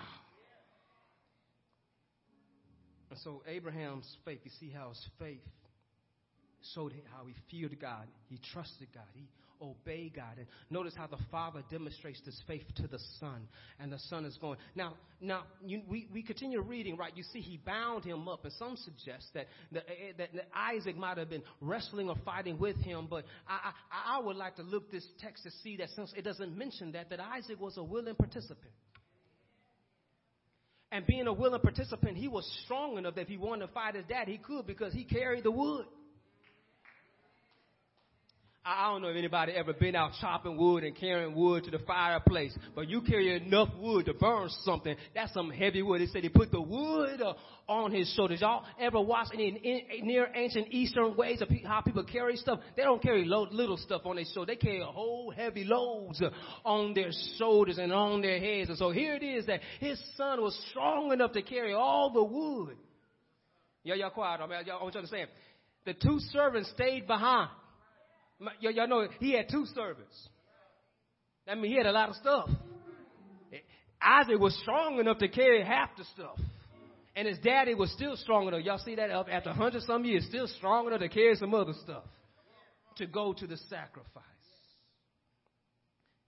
And 3.10 3.20
so 3.20 3.42
Abraham's 3.48 4.08
faith, 4.26 4.40
you 4.44 4.52
see 4.60 4.70
how 4.70 4.90
his 4.90 5.06
faith 5.20 5.42
showed 6.74 6.94
how 7.16 7.26
he 7.26 7.34
feared 7.50 7.80
God, 7.80 8.08
he 8.30 8.40
trusted 8.52 8.88
God, 8.94 9.06
he 9.14 9.28
obeyed 9.62 10.16
God. 10.16 10.38
And 10.38 10.48
notice 10.70 10.94
how 10.96 11.08
the 11.08 11.18
Father 11.32 11.64
demonstrates 11.70 12.22
this 12.26 12.40
faith 12.48 12.64
to 12.76 12.88
the 12.88 13.00
Son, 13.20 13.48
and 13.80 13.92
the 13.92 14.00
Son 14.10 14.26
is 14.26 14.38
going. 14.38 14.58
Now, 14.76 14.94
now 15.22 15.44
you, 15.66 15.82
we, 15.88 16.08
we 16.14 16.24
continue 16.24 16.62
reading, 16.62 16.98
right? 16.98 17.12
You 17.16 17.24
see, 17.32 17.40
he 17.40 17.58
bound 17.58 18.04
him 18.04 18.28
up, 18.28 18.44
and 18.44 18.54
some 18.54 18.78
suggest 18.78 19.28
that, 19.34 19.48
that, 19.72 19.86
that, 20.18 20.30
Isaac 20.56 20.98
might 20.98 21.18
have 21.18 21.30
been 21.30 21.44
wrestling 21.62 22.10
or 22.10 22.16
fighting 22.26 22.60
with 22.60 22.78
him, 22.78 23.08
but 23.10 23.26
I, 23.48 23.72
I, 23.92 24.18
I 24.18 24.20
would 24.20 24.36
like 24.36 24.56
to 24.58 24.64
look 24.64 24.92
this 24.92 25.06
text 25.20 25.44
to 25.44 25.52
see 25.64 25.78
that 25.78 25.90
since 25.96 26.14
it 26.16 26.24
doesn't 26.24 26.58
mention 26.58 26.92
that, 26.94 27.10
that 27.10 27.20
Isaac 27.20 27.60
was 27.60 27.78
a 27.78 27.84
willing 27.84 28.16
participant. 28.16 28.72
And 30.92 31.06
being 31.06 31.28
a 31.28 31.34
willing 31.34 31.60
participant, 31.62 32.18
he 32.18 32.28
was 32.28 32.50
strong 32.64 32.98
enough 32.98 33.16
that 33.16 33.22
if 33.22 33.28
he 33.28 33.38
wanted 33.38 33.68
to 33.68 33.74
fight 33.74 33.96
his 33.96 34.06
dad, 34.06 34.28
he 34.28 34.38
could 34.38 34.66
because 34.66 34.94
he 34.94 35.04
carried 35.04 35.44
the 35.44 35.52
wood. 35.52 35.86
I 38.70 38.92
don't 38.92 39.02
know 39.02 39.08
if 39.08 39.16
anybody 39.16 39.54
ever 39.54 39.72
been 39.72 39.96
out 39.96 40.12
chopping 40.20 40.58
wood 40.58 40.84
and 40.84 40.94
carrying 40.94 41.34
wood 41.34 41.64
to 41.64 41.72
the 41.72 41.80
fireplace, 41.80 42.54
but 42.76 42.90
you 42.90 43.00
carry 43.02 43.34
enough 43.34 43.70
wood 43.80 44.08
to 44.08 44.14
burn 44.14 44.50
something. 44.64 44.94
That's 45.16 45.34
some 45.34 45.50
heavy 45.50 45.82
wood. 45.82 46.02
They 46.02 46.08
said 46.08 46.24
he 46.24 46.28
put 46.28 46.52
the 46.52 46.60
wood 46.60 47.22
uh, 47.22 47.36
on 47.70 47.94
his 47.94 48.12
shoulders. 48.14 48.42
Y'all 48.42 48.66
ever 48.78 49.00
watch 49.00 49.30
any 49.34 49.48
in, 49.48 50.06
near 50.06 50.30
ancient 50.36 50.68
Eastern 50.72 51.16
ways 51.16 51.42
of 51.42 51.48
how 51.66 51.80
people 51.80 52.04
carry 52.04 52.36
stuff? 52.36 52.60
They 52.76 52.84
don't 52.84 53.02
carry 53.02 53.24
little 53.24 53.78
stuff 53.78 54.02
on 54.04 54.18
their 54.18 54.26
shoulders. 54.34 54.58
They 54.60 54.68
carry 54.68 54.84
whole 54.84 55.32
heavy 55.32 55.64
loads 55.64 56.22
uh, 56.22 56.30
on 56.66 56.94
their 56.94 57.12
shoulders 57.38 57.78
and 57.78 57.94
on 57.94 58.22
their 58.22 58.40
heads. 58.40 58.70
And 58.70 58.78
so 58.78 58.92
here 58.92 59.16
it 59.16 59.24
is 59.24 59.46
that 59.46 59.62
his 59.80 59.98
son 60.18 60.42
was 60.42 60.60
strong 60.72 61.14
enough 61.14 61.32
to 61.34 61.42
carry 61.42 61.74
all 61.74 62.12
the 62.12 62.24
wood. 62.24 62.76
Yeah, 63.84 63.96
y'all 63.96 64.10
quiet. 64.10 64.42
I, 64.42 64.48
mean, 64.48 64.60
y'all, 64.66 64.80
I 64.80 64.84
want 64.84 64.94
you 64.94 65.02
to 65.02 65.08
understand. 65.08 65.30
The 65.86 65.94
two 65.94 66.20
servants 66.34 66.70
stayed 66.72 67.08
behind. 67.08 67.50
Y- 68.40 68.72
y'all 68.72 68.88
know 68.88 69.08
he 69.20 69.34
had 69.34 69.50
two 69.50 69.66
servants. 69.74 70.30
I 71.48 71.56
mean, 71.56 71.72
he 71.72 71.78
had 71.78 71.86
a 71.86 71.92
lot 71.92 72.10
of 72.10 72.16
stuff. 72.16 72.50
Eh, 73.54 73.58
Isaac 74.02 74.40
was 74.40 74.58
strong 74.62 75.00
enough 75.00 75.20
to 75.20 75.28
carry 75.28 75.64
half 75.64 75.90
the 75.98 76.04
stuff. 76.14 76.38
And 77.16 77.28
his 77.28 77.40
daddy 77.40 77.74
was 77.74 77.92
still 77.94 78.16
strong 78.16 78.48
enough. 78.48 78.62
Y'all 78.64 78.78
see 78.78 78.96
that 78.96 79.10
up 79.10 79.28
after 79.32 79.50
100 79.50 79.82
some 79.84 80.06
years, 80.06 80.26
still 80.28 80.48
strong 80.48 80.88
enough 80.88 81.00
to 81.00 81.10
carry 81.10 81.36
some 81.36 81.54
other 81.54 81.74
stuff 81.84 82.04
to 82.98 83.08
go 83.08 83.34
to 83.34 83.48
the 83.48 83.58
sacrifice. 83.70 84.24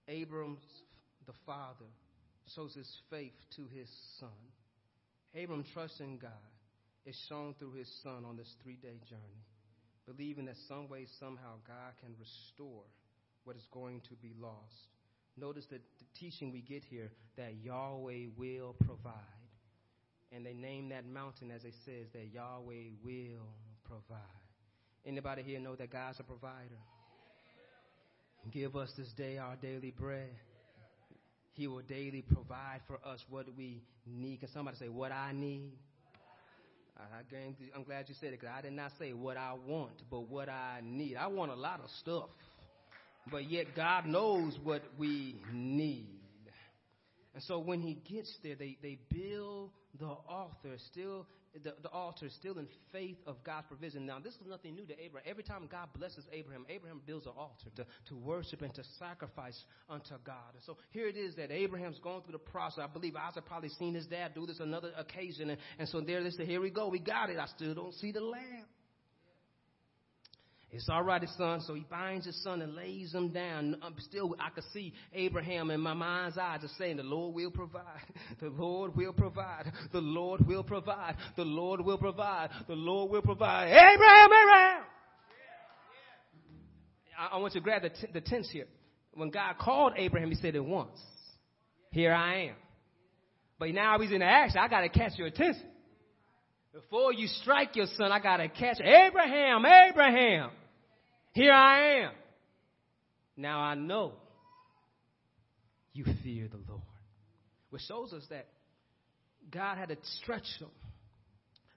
Abram's, 0.08 0.64
the 1.28 1.34
father, 1.46 1.86
shows 2.56 2.74
his 2.74 2.90
faith 3.12 3.34
to 3.56 3.64
his 3.76 3.88
son. 4.20 4.30
Abram 5.40 5.64
trusts 5.74 6.00
in 6.00 6.18
God 6.18 6.32
is 7.06 7.16
shown 7.28 7.54
through 7.60 7.74
his 7.74 7.88
son 8.02 8.26
on 8.26 8.36
this 8.36 8.52
three 8.64 8.78
day 8.82 9.00
journey 9.08 9.44
believing 10.10 10.46
that 10.46 10.56
some 10.68 10.90
way, 10.90 11.06
somehow, 11.20 11.56
God 11.68 11.94
can 12.02 12.16
restore 12.20 12.84
what 13.44 13.56
is 13.56 13.68
going 13.72 14.02
to 14.10 14.16
be 14.16 14.34
lost. 14.40 14.90
Notice 15.38 15.66
that 15.70 15.82
the 16.00 16.06
teaching 16.20 16.52
we 16.52 16.62
get 16.62 16.84
here 16.84 17.12
that 17.38 17.54
Yahweh 17.64 18.28
will 18.36 18.76
provide. 18.86 19.14
And 20.32 20.46
they 20.46 20.54
name 20.54 20.90
that 20.90 21.08
mountain, 21.08 21.52
as 21.52 21.64
it 21.64 21.74
says, 21.86 22.08
that 22.14 22.34
Yahweh 22.34 22.90
will 23.04 23.48
provide. 23.84 24.20
Anybody 25.06 25.44
here 25.44 25.60
know 25.60 25.76
that 25.76 25.92
God's 25.92 26.20
a 26.20 26.24
provider? 26.24 26.80
Give 28.52 28.76
us 28.76 28.92
this 28.98 29.12
day 29.18 29.38
our 29.38 29.56
daily 29.56 29.92
bread. 29.92 30.30
He 31.54 31.68
will 31.68 31.82
daily 31.82 32.22
provide 32.22 32.82
for 32.88 33.00
us 33.06 33.20
what 33.30 33.46
we 33.58 33.84
need. 34.06 34.40
Can 34.40 34.50
somebody 34.50 34.78
say, 34.78 34.88
What 34.88 35.12
I 35.12 35.32
need? 35.34 35.74
I 37.00 37.78
am 37.78 37.84
glad 37.84 38.10
you 38.10 38.16
said 38.20 38.34
it 38.34 38.40
because 38.40 38.56
I 38.58 38.62
did 38.62 38.74
not 38.74 38.92
say 39.00 39.14
what 39.14 39.38
I 39.38 39.54
want, 39.68 40.02
but 40.10 40.30
what 40.30 40.50
I 40.50 40.82
need. 40.84 41.16
I 41.16 41.28
want 41.28 41.52
a 41.52 41.56
lot 41.56 41.80
of 41.84 41.90
stuff, 41.92 42.30
but 43.32 43.50
yet 43.50 43.76
God 43.76 44.06
knows 44.06 44.58
what 44.64 44.84
we 44.98 45.42
need. 45.54 46.20
And 47.34 47.44
so 47.44 47.60
when 47.60 47.82
he 47.82 47.94
gets 47.94 48.36
there, 48.44 48.56
they, 48.56 48.78
they 48.82 48.98
build 49.10 49.72
the 50.00 50.08
altar, 50.28 50.78
still 50.92 51.28
the, 51.64 51.74
the 51.82 51.90
altar 51.90 52.28
still 52.30 52.60
in 52.60 52.68
faith 52.92 53.18
of 53.26 53.44
God's 53.44 53.68
provision. 53.68 54.06
Now, 54.06 54.20
this 54.20 54.34
is 54.36 54.48
nothing 54.48 54.76
new 54.76 54.86
to 54.86 55.04
Abraham. 55.04 55.30
Every 55.30 55.44
time 55.44 55.68
God 55.70 55.90
blesses 55.98 56.26
Abraham, 56.32 56.66
Abraham 56.70 57.02
builds 57.06 57.26
an 57.26 57.34
altar 57.36 57.70
to, 57.76 57.86
to 58.10 58.16
worship 58.16 58.62
and 58.62 58.74
to 58.76 58.84
sacrifice 59.00 59.60
unto 59.90 60.16
God. 60.24 60.54
And 60.54 60.64
so 60.64 60.78
here 60.92 61.08
it 61.08 61.18
is 61.18 61.36
that 61.36 61.52
Abraham's 61.52 62.00
going 62.00 62.22
through 62.22 62.34
the 62.34 62.40
process. 62.40 62.84
I 62.84 62.88
believe 62.88 63.16
Isaac 63.16 63.46
probably 63.46 63.70
seen 63.70 63.96
his 63.96 64.06
dad 64.06 64.34
do 64.36 64.46
this 64.46 64.60
another 64.60 64.92
occasion. 64.98 65.50
And, 65.50 65.60
and 65.80 65.90
so 65.90 66.02
there, 66.02 66.24
they 66.24 66.30
say, 66.30 66.46
here 66.46 66.62
we 66.62 66.70
go. 66.70 66.88
We 66.88 67.00
got 67.00 67.30
it. 67.30 67.38
I 67.40 67.48
still 67.48 67.74
don't 67.74 67.94
see 67.96 68.12
the 68.12 68.22
lamb. 68.22 68.66
It's 70.72 70.88
all 70.88 71.02
right, 71.02 71.24
son. 71.36 71.62
So 71.62 71.74
he 71.74 71.86
binds 71.90 72.28
his 72.28 72.42
son 72.44 72.62
and 72.62 72.76
lays 72.76 73.14
him 73.14 73.30
down. 73.30 73.78
I'm 73.82 73.96
still, 74.00 74.36
I 74.40 74.50
could 74.52 74.64
see 74.72 74.94
Abraham 75.14 75.72
in 75.72 75.82
my 75.82 75.94
mind's 75.94 76.38
eye 76.38 76.60
just 76.62 76.78
saying, 76.78 76.98
the 76.98 77.04
Lord 77.04 77.34
will 77.34 77.52
provide. 77.52 77.84
The 78.40 78.50
Lord 78.50 78.96
will 78.96 79.14
provide. 79.14 79.72
The 79.92 80.00
Lord 80.00 80.46
will 80.46 80.64
provide. 80.64 81.16
The 81.36 81.44
Lord 81.44 81.82
will 81.82 81.98
provide. 81.98 82.50
The 82.68 82.76
Lord 82.76 83.12
will 83.12 83.22
provide. 83.22 83.68
Abraham, 83.68 84.26
Abraham! 84.26 84.84
I, 87.18 87.36
I 87.36 87.38
want 87.38 87.56
you 87.56 87.62
to 87.62 87.64
grab 87.64 87.82
the, 87.82 87.90
t- 87.90 88.08
the 88.14 88.22
tense 88.22 88.50
here. 88.50 88.68
When 89.14 89.30
God 89.30 89.58
called 89.60 89.94
Abraham, 89.98 90.30
he 90.30 90.36
said 90.36 90.56
it 90.56 90.64
once. 90.64 90.98
Here 91.92 92.14
I 92.14 92.50
am. 92.50 92.56
But 93.58 93.72
now 93.72 94.00
he's 94.00 94.12
in 94.12 94.20
the 94.20 94.26
action. 94.26 94.60
I 94.60 94.68
got 94.68 94.82
to 94.82 94.90
catch 94.90 95.18
your 95.18 95.28
attention. 95.28 95.64
Before 96.72 97.12
you 97.12 97.28
strike 97.28 97.76
your 97.76 97.88
son, 97.98 98.12
I 98.12 98.20
got 98.20 98.38
to 98.38 98.48
catch 98.48 98.80
Abraham, 98.80 99.66
Abraham. 99.66 100.52
Here 101.34 101.54
I 101.54 102.04
am. 102.04 102.12
Now 103.38 103.60
I 103.60 103.76
know 103.76 104.14
you 105.94 106.06
fear 106.24 106.48
the 106.48 106.58
Lord. 106.68 106.82
Which 107.70 107.84
shows 107.84 108.14
us 108.14 108.24
that 108.30 108.48
God 109.52 109.78
had 109.78 109.90
to 109.90 109.98
stretch 110.22 110.48
him. 110.60 110.70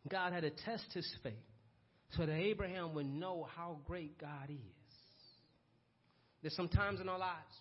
God 0.09 0.33
had 0.33 0.43
to 0.43 0.51
test 0.51 0.87
his 0.93 1.09
faith 1.23 1.35
so 2.17 2.27
that 2.27 2.35
Abraham 2.35 2.95
would 2.95 3.07
know 3.07 3.47
how 3.57 3.79
great 3.87 4.19
God 4.19 4.51
is. 4.51 4.57
There's 6.43 6.57
some 6.57 6.69
times 6.69 7.01
in 7.01 7.09
our 7.09 7.19
lives 7.19 7.55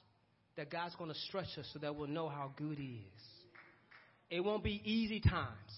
that 0.57 0.71
God's 0.71 0.95
going 0.95 1.11
to 1.11 1.19
stretch 1.27 1.57
us 1.57 1.69
so 1.71 1.79
that 1.79 1.95
we'll 1.95 2.07
know 2.07 2.29
how 2.29 2.51
good 2.57 2.77
he 2.77 3.05
is. 3.15 3.23
It 4.29 4.39
won't 4.39 4.63
be 4.63 4.81
easy 4.83 5.19
times. 5.19 5.71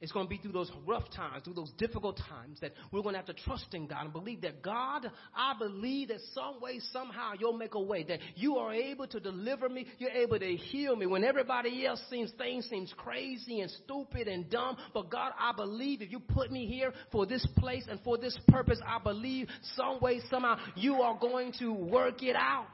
It's 0.00 0.12
going 0.12 0.24
to 0.24 0.30
be 0.30 0.38
through 0.38 0.52
those 0.52 0.72
rough 0.86 1.10
times, 1.10 1.44
through 1.44 1.54
those 1.54 1.72
difficult 1.76 2.18
times 2.26 2.58
that 2.60 2.72
we're 2.90 3.02
going 3.02 3.12
to 3.12 3.18
have 3.18 3.26
to 3.26 3.34
trust 3.34 3.66
in 3.74 3.86
God 3.86 4.04
and 4.04 4.12
believe 4.12 4.40
that 4.40 4.62
God, 4.62 5.10
I 5.36 5.52
believe 5.58 6.08
that 6.08 6.20
some 6.32 6.58
way, 6.58 6.80
somehow 6.90 7.32
you'll 7.38 7.58
make 7.58 7.74
a 7.74 7.80
way, 7.80 8.04
that 8.04 8.18
you 8.34 8.56
are 8.56 8.72
able 8.72 9.06
to 9.08 9.20
deliver 9.20 9.68
me, 9.68 9.86
you're 9.98 10.10
able 10.10 10.38
to 10.38 10.56
heal 10.56 10.96
me 10.96 11.04
when 11.04 11.22
everybody 11.22 11.86
else 11.86 12.00
seems, 12.08 12.32
things 12.38 12.66
seems 12.70 12.94
crazy 12.96 13.60
and 13.60 13.70
stupid 13.70 14.26
and 14.26 14.48
dumb. 14.48 14.78
But 14.94 15.10
God, 15.10 15.32
I 15.38 15.52
believe 15.54 16.00
if 16.00 16.10
you 16.10 16.18
put 16.18 16.50
me 16.50 16.66
here 16.66 16.94
for 17.12 17.26
this 17.26 17.46
place 17.58 17.84
and 17.86 18.00
for 18.00 18.16
this 18.16 18.38
purpose, 18.48 18.80
I 18.86 19.02
believe 19.02 19.48
some 19.74 20.00
way, 20.00 20.22
somehow 20.30 20.56
you 20.76 21.02
are 21.02 21.18
going 21.18 21.52
to 21.58 21.74
work 21.74 22.22
it 22.22 22.36
out. 22.36 22.66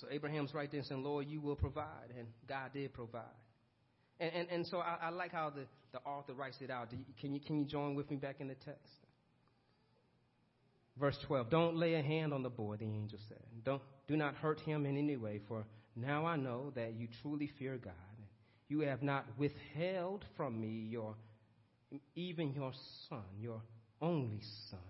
So 0.00 0.08
Abraham's 0.10 0.52
right 0.54 0.70
there 0.70 0.82
saying, 0.82 1.04
Lord, 1.04 1.26
you 1.28 1.40
will 1.40 1.56
provide. 1.56 2.12
And 2.18 2.26
God 2.48 2.70
did 2.72 2.92
provide. 2.92 3.22
And, 4.20 4.32
and, 4.34 4.48
and 4.50 4.66
so 4.66 4.78
I, 4.78 4.98
I, 5.02 5.08
like 5.10 5.32
how 5.32 5.50
the, 5.50 5.64
the 5.92 5.98
author 5.98 6.34
writes 6.34 6.56
it 6.60 6.70
out. 6.70 6.92
You, 6.92 6.98
can, 7.20 7.34
you, 7.34 7.40
can 7.40 7.58
you 7.58 7.64
join 7.64 7.94
with 7.94 8.10
me 8.10 8.16
back 8.16 8.36
in 8.40 8.48
the 8.48 8.54
text? 8.54 9.06
Verse 10.98 11.16
12 11.26 11.50
Don't 11.50 11.76
lay 11.76 11.94
a 11.94 12.02
hand 12.02 12.32
on 12.32 12.42
the 12.42 12.50
boy, 12.50 12.76
the 12.76 12.84
angel 12.84 13.18
said. 13.28 13.38
Don't, 13.64 13.82
do 14.08 14.16
not 14.16 14.34
hurt 14.34 14.60
him 14.60 14.86
in 14.86 14.96
any 14.96 15.16
way, 15.16 15.40
for 15.46 15.64
now 15.94 16.26
I 16.26 16.36
know 16.36 16.72
that 16.74 16.94
you 16.94 17.08
truly 17.22 17.50
fear 17.58 17.76
God. 17.76 17.94
You 18.68 18.80
have 18.80 19.02
not 19.02 19.24
withheld 19.38 20.24
from 20.36 20.60
me 20.60 20.88
your, 20.90 21.14
even 22.14 22.52
your 22.52 22.72
son, 23.08 23.22
your 23.40 23.62
only 24.02 24.42
son. 24.70 24.80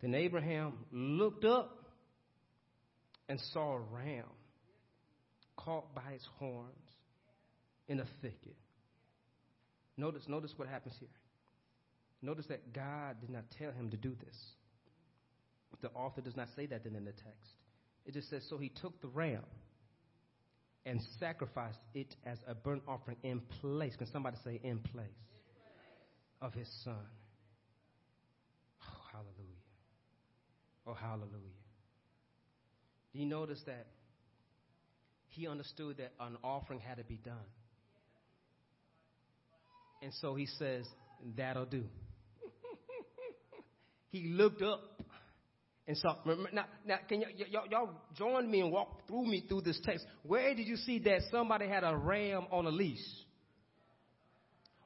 Then 0.00 0.14
Abraham 0.14 0.72
looked 0.90 1.44
up 1.44 1.86
and 3.28 3.40
saw 3.52 3.76
a 3.76 3.80
ram 3.80 4.24
caught 5.56 5.94
by 5.94 6.12
its 6.14 6.26
horns 6.38 6.91
in 7.92 8.00
a 8.00 8.06
thicket. 8.22 8.56
Notice, 9.98 10.22
notice 10.26 10.54
what 10.56 10.66
happens 10.66 10.94
here. 10.98 11.08
Notice 12.22 12.46
that 12.46 12.72
God 12.72 13.20
did 13.20 13.28
not 13.28 13.44
tell 13.58 13.70
him 13.70 13.90
to 13.90 13.96
do 13.96 14.16
this. 14.24 14.36
The 15.82 15.90
author 15.90 16.20
does 16.20 16.36
not 16.36 16.48
say 16.56 16.66
that 16.66 16.86
in 16.86 16.92
the 16.92 17.12
text. 17.12 17.52
It 18.06 18.14
just 18.14 18.30
says, 18.30 18.44
so 18.48 18.56
he 18.56 18.70
took 18.80 19.00
the 19.02 19.08
ram 19.08 19.42
and 20.86 21.00
sacrificed 21.20 21.78
it 21.94 22.16
as 22.24 22.38
a 22.46 22.54
burnt 22.54 22.82
offering 22.88 23.16
in 23.22 23.40
place. 23.60 23.94
Can 23.96 24.06
somebody 24.06 24.36
say 24.42 24.60
in 24.62 24.78
place 24.78 25.08
of 26.40 26.54
his 26.54 26.68
son? 26.84 26.94
Oh, 28.82 29.02
hallelujah. 29.12 29.62
Oh, 30.86 30.94
hallelujah. 30.94 31.60
Do 33.12 33.18
you 33.18 33.26
notice 33.26 33.62
that 33.66 33.86
he 35.28 35.46
understood 35.46 35.98
that 35.98 36.12
an 36.18 36.38
offering 36.42 36.80
had 36.80 36.96
to 36.96 37.04
be 37.04 37.16
done? 37.16 37.36
And 40.02 40.12
so 40.20 40.34
he 40.34 40.46
says, 40.46 40.86
That'll 41.36 41.64
do. 41.66 41.84
he 44.10 44.24
looked 44.28 44.60
up 44.60 44.80
and 45.86 45.96
saw. 45.96 46.16
Now, 46.52 46.64
now 46.84 46.96
can 47.08 47.20
y- 47.20 47.26
y- 47.38 47.46
y'all, 47.50 47.66
y'all 47.70 47.90
join 48.16 48.50
me 48.50 48.60
and 48.60 48.72
walk 48.72 49.06
through 49.06 49.26
me 49.26 49.44
through 49.48 49.60
this 49.62 49.80
text? 49.84 50.04
Where 50.24 50.54
did 50.54 50.66
you 50.66 50.76
see 50.76 50.98
that 51.00 51.20
somebody 51.30 51.68
had 51.68 51.84
a 51.84 51.96
ram 51.96 52.46
on 52.50 52.66
a 52.66 52.70
leash? 52.70 52.98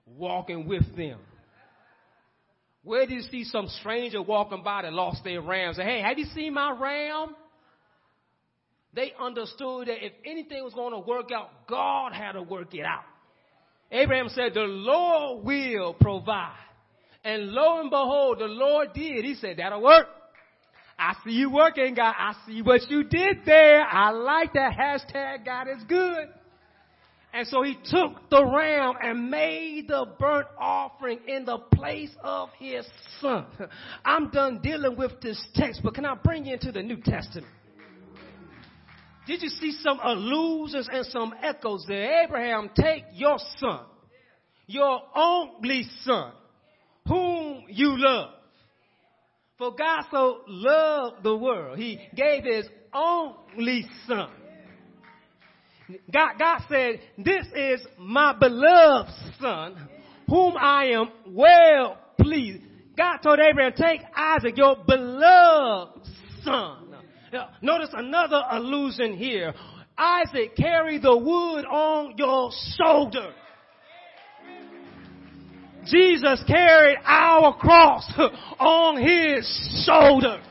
Walking 0.07 0.69
with 0.69 0.95
them. 0.97 1.19
Where 2.85 3.07
did 3.07 3.15
you 3.15 3.23
see 3.23 3.45
some 3.45 3.67
stranger 3.81 4.23
walking 4.23 4.63
by 4.63 4.83
that 4.83 4.93
lost 4.93 5.25
their 5.25 5.41
ram? 5.41 5.75
Say, 5.75 5.83
hey, 5.83 6.03
have 6.03 6.19
you 6.19 6.27
seen 6.27 6.55
my 6.55 6.71
ram? 6.71 7.35
They 8.95 9.13
understood 9.21 9.89
that 9.89 10.05
if 10.05 10.13
anything 10.25 10.63
was 10.63 10.73
going 10.73 10.93
to 10.93 11.01
work 11.01 11.31
out, 11.35 11.67
God 11.69 12.13
had 12.13 12.33
to 12.33 12.43
work 12.43 12.73
it 12.75 12.85
out. 12.85 13.03
Abraham 13.90 14.29
said, 14.29 14.55
The 14.55 14.61
Lord 14.61 15.44
will 15.44 15.94
provide. 15.94 16.53
And 17.25 17.51
lo 17.51 17.81
and 17.81 17.90
behold, 17.90 18.38
the 18.38 18.46
Lord 18.46 18.92
did. 18.94 19.25
He 19.25 19.35
said, 19.35 19.57
That'll 19.59 19.83
work. 19.83 20.07
I 20.99 21.14
see 21.25 21.33
you 21.33 21.51
working, 21.51 21.94
God. 21.94 22.14
I 22.16 22.35
see 22.46 22.62
what 22.62 22.88
you 22.88 23.05
did 23.05 23.38
there. 23.44 23.85
I 23.85 24.11
like 24.11 24.53
that 24.55 24.72
hashtag 24.72 25.44
God 25.44 25.68
is 25.68 25.83
good. 25.88 26.29
And 27.35 27.46
so 27.49 27.62
he 27.62 27.75
took 27.75 28.31
the 28.31 28.42
ram 28.42 28.94
and 29.03 29.31
made 29.31 29.88
the 29.88 30.07
burnt 30.18 30.46
offering 30.59 31.18
in 31.29 31.44
the 31.44 31.59
place 31.59 32.11
of 32.22 32.49
his 32.59 32.87
son. 33.20 33.44
I'm 34.07 34.31
done 34.31 34.61
dealing 34.62 34.96
with 34.96 35.20
this 35.20 35.38
text, 35.55 35.83
but 35.85 35.94
can 35.94 36.07
I 36.07 36.14
bring 36.14 36.46
you 36.46 36.55
into 36.55 36.72
the 36.72 36.83
New 36.83 36.96
Testament? 36.96 37.53
Did 39.27 39.43
you 39.43 39.49
see 39.49 39.77
some 39.83 39.99
allusions 40.03 40.89
and 40.93 41.05
some 41.07 41.35
echoes 41.43 41.85
there? 41.89 42.25
Abraham, 42.25 42.71
take 42.75 43.05
your 43.12 43.39
son, 43.59 43.81
your 44.67 45.01
only 45.15 45.85
son, 46.03 46.33
whom 47.09 47.65
you 47.69 47.95
love. 47.99 48.31
For 49.59 49.75
God 49.75 50.05
so 50.11 50.43
loved 50.47 51.23
the 51.23 51.37
world, 51.37 51.79
he 51.79 51.99
gave 52.15 52.45
his 52.45 52.67
only 52.93 53.87
son. 54.07 54.29
God, 56.12 56.33
God 56.39 56.62
said, 56.69 57.01
this 57.17 57.47
is 57.55 57.81
my 57.99 58.33
beloved 58.39 59.11
son, 59.41 59.89
whom 60.29 60.57
I 60.57 60.87
am 60.87 61.11
well 61.29 61.99
pleased. 62.21 62.62
God 62.97 63.19
told 63.19 63.39
Abraham, 63.39 63.73
take 63.77 64.01
Isaac, 64.15 64.57
your 64.57 64.77
beloved 64.87 66.07
son. 66.45 66.86
Notice 67.62 67.90
another 67.92 68.42
allusion 68.51 69.16
here. 69.16 69.55
Isaac, 69.99 70.57
carry 70.57 70.99
the 70.99 71.16
wood 71.16 71.64
on 71.64 72.14
your 72.16 72.51
shoulder. 72.77 73.33
Jesus 75.87 76.42
carried 76.46 76.99
our 77.05 77.57
cross 77.57 78.11
on 78.59 79.01
his 79.01 79.85
shoulder. 79.87 80.42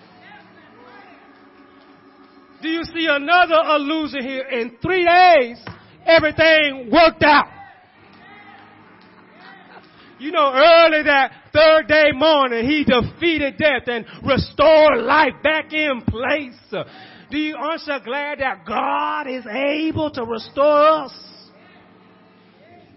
Do 2.61 2.69
you 2.69 2.83
see 2.85 3.07
another 3.09 3.61
allusion 3.63 4.23
here? 4.23 4.47
In 4.47 4.77
three 4.81 5.05
days, 5.05 5.57
everything 6.05 6.89
worked 6.91 7.21
out. 7.21 7.54
You 10.25 10.31
know, 10.31 10.51
early 10.55 11.03
that 11.03 11.33
third 11.53 11.88
day 11.88 12.11
morning, 12.11 12.67
he 12.67 12.83
defeated 12.83 13.57
death 13.59 13.83
and 13.85 14.07
restored 14.23 15.03
life 15.03 15.35
back 15.43 15.71
in 15.71 16.01
place. 16.01 16.57
Do 17.29 17.38
you, 17.38 17.55
aren't 17.55 17.83
you 17.85 17.99
glad 18.03 18.39
that 18.39 18.65
God 18.65 19.27
is 19.27 19.45
able 19.45 20.09
to 20.09 20.23
restore 20.23 21.03
us? 21.03 21.13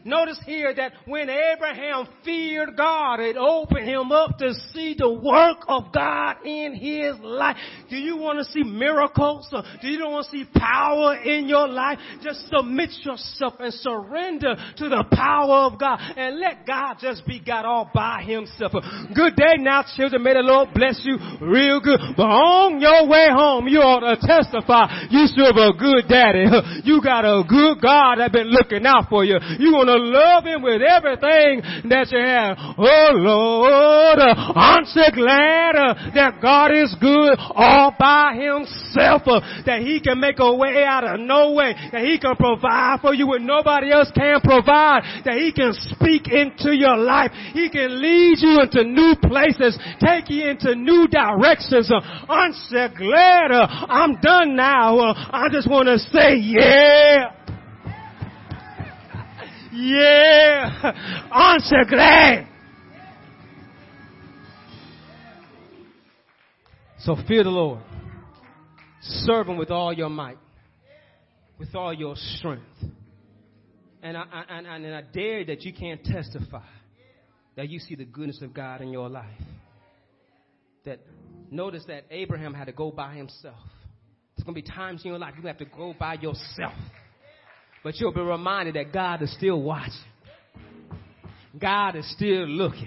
Notice 0.05 0.41
here 0.45 0.75
that 0.75 0.93
when 1.07 1.29
Abraham 1.29 2.09
feared 2.25 2.77
God, 2.77 3.21
it 3.21 3.37
opened 3.37 3.89
him 3.89 4.13
up 4.13 4.39
to 4.39 4.55
see 4.73 4.95
the 4.99 5.11
work 5.11 5.59
of 5.69 5.93
God 5.93 6.37
in 6.45 6.75
his 6.75 7.19
life. 7.21 7.57
Do 7.91 7.97
you 7.97 8.17
want 8.17 8.39
to 8.39 8.45
see 8.53 8.63
miracles? 8.63 9.49
Do 9.83 9.89
you 9.89 10.01
want 10.01 10.27
to 10.27 10.31
see 10.31 10.45
power 10.55 11.17
in 11.17 11.49
your 11.49 11.69
life? 11.69 11.99
Just 12.23 12.49
submit 12.49 12.91
yourself 13.03 13.55
and 13.61 13.73
surrender 13.75 14.55
to 14.77 14.89
the 14.89 15.05
power 15.13 15.67
of 15.67 15.79
God 15.79 15.99
and 16.17 16.39
let 16.39 16.67
God 16.67 16.97
just 17.01 17.27
be 17.27 17.41
God 17.41 17.65
all 17.65 17.91
by 17.95 18.23
himself. 18.23 18.73
Good 19.15 19.37
day 19.37 19.57
now, 19.59 19.85
children. 19.97 20.23
May 20.23 20.35
the 20.35 20.41
Lord 20.41 20.69
bless 20.75 21.01
you 21.05 21.19
real 21.41 21.81
good. 21.81 22.01
But 22.17 22.27
on 22.27 22.81
your 22.81 23.09
way 23.09 23.29
home, 23.31 23.69
you 23.69 23.81
ought 23.81 24.01
to 24.01 24.17
testify 24.27 25.09
you 25.11 25.27
serve 25.27 25.57
a 25.57 25.73
good 25.77 26.09
daddy. 26.09 26.47
You 26.85 27.03
got 27.03 27.25
a 27.25 27.43
good 27.47 27.81
God 27.83 28.17
that 28.17 28.33
been 28.33 28.49
looking 28.49 28.87
out 28.87 29.09
for 29.09 29.25
you. 29.25 29.37
You 29.59 29.73
want 29.73 29.89
to 29.89 29.98
love 29.99 30.45
Him 30.45 30.63
with 30.63 30.83
everything 30.83 31.63
that 31.91 32.09
you 32.11 32.19
have. 32.19 32.57
Oh 32.79 33.11
Lord, 33.15 34.19
aren't 34.19 34.89
you 34.95 35.09
glad 35.15 35.77
uh, 35.77 35.95
that 36.15 36.41
God 36.41 36.73
is 36.73 36.95
good 37.01 37.37
all 37.39 37.95
by 37.99 38.35
Himself, 38.35 39.23
uh, 39.27 39.41
that 39.67 39.83
He 39.83 40.01
can 40.01 40.21
make 40.21 40.39
a 40.39 40.55
way 40.55 40.85
out 40.85 41.05
of 41.05 41.21
no 41.21 41.53
way, 41.53 41.75
that 41.93 42.05
He 42.05 42.19
can 42.19 42.37
provide 42.37 42.99
for 43.01 43.15
you 43.15 43.29
when 43.29 43.47
nobody 43.47 43.91
else 43.93 44.11
can 44.15 44.41
provide, 44.41 45.03
that 45.25 45.39
He 45.39 45.53
can 45.53 45.73
speak 45.95 46.29
into 46.29 46.75
your 46.75 46.97
life, 46.97 47.33
He 47.53 47.69
can 47.69 48.01
lead 48.01 48.39
you 48.39 48.61
into 48.61 48.85
new 48.85 49.15
places, 49.23 49.79
take 50.01 50.31
you 50.31 50.49
into 50.49 50.75
new 50.75 51.07
directions. 51.09 51.91
Uh, 51.91 52.01
aren't 52.29 52.57
you 52.71 52.89
glad? 52.97 53.51
I'm 53.53 54.21
done 54.21 54.57
now. 54.57 54.99
I 55.01 55.49
just 55.51 55.69
want 55.69 55.89
to 55.89 55.99
say, 55.99 56.37
yeah. 56.37 57.33
Yeah. 59.79 60.93
Answer 61.33 61.85
glad. 61.89 62.49
So 66.99 67.17
fear 67.29 67.45
the 67.45 67.51
Lord. 67.51 67.81
Serve 69.01 69.49
Him 69.49 69.57
with 69.57 69.71
all 69.71 69.93
your 69.93 70.09
might, 70.09 70.39
with 71.59 71.75
all 71.77 71.93
your 71.93 72.15
strength. 72.17 72.65
And 74.03 74.17
I, 74.17 74.25
I, 74.33 74.59
and 74.59 74.95
I 74.95 75.03
dare 75.13 75.45
that 75.47 75.63
you 75.63 75.73
can't 75.73 76.03
testify 76.05 76.63
that 77.57 77.69
you 77.69 77.79
see 77.79 77.95
the 77.95 78.05
goodness 78.05 78.41
of 78.43 78.55
God 78.55 78.81
in 78.81 78.93
your 78.93 79.09
life. 79.09 79.27
That 80.85 81.01
notice 81.51 81.85
that 81.89 82.05
Abraham 82.11 82.55
had 82.55 82.67
to 82.67 82.73
go 82.73 82.91
by 82.91 83.15
himself. 83.15 83.59
There's 84.37 84.45
going 84.45 84.55
to 84.55 84.63
be 84.63 84.69
times 84.69 85.03
in 85.05 85.11
your 85.11 85.19
life 85.19 85.35
you 85.41 85.47
have 85.49 85.59
to 85.59 85.65
go 85.65 85.95
by 85.99 86.15
yourself. 86.15 86.75
But 87.89 87.99
you'll 87.99 88.13
be 88.13 88.21
reminded 88.21 88.75
that 88.75 88.93
God 88.93 89.23
is 89.23 89.33
still 89.33 89.63
watching. 89.63 89.95
God 91.59 91.97
is 91.97 92.07
still 92.13 92.47
looking. 92.47 92.87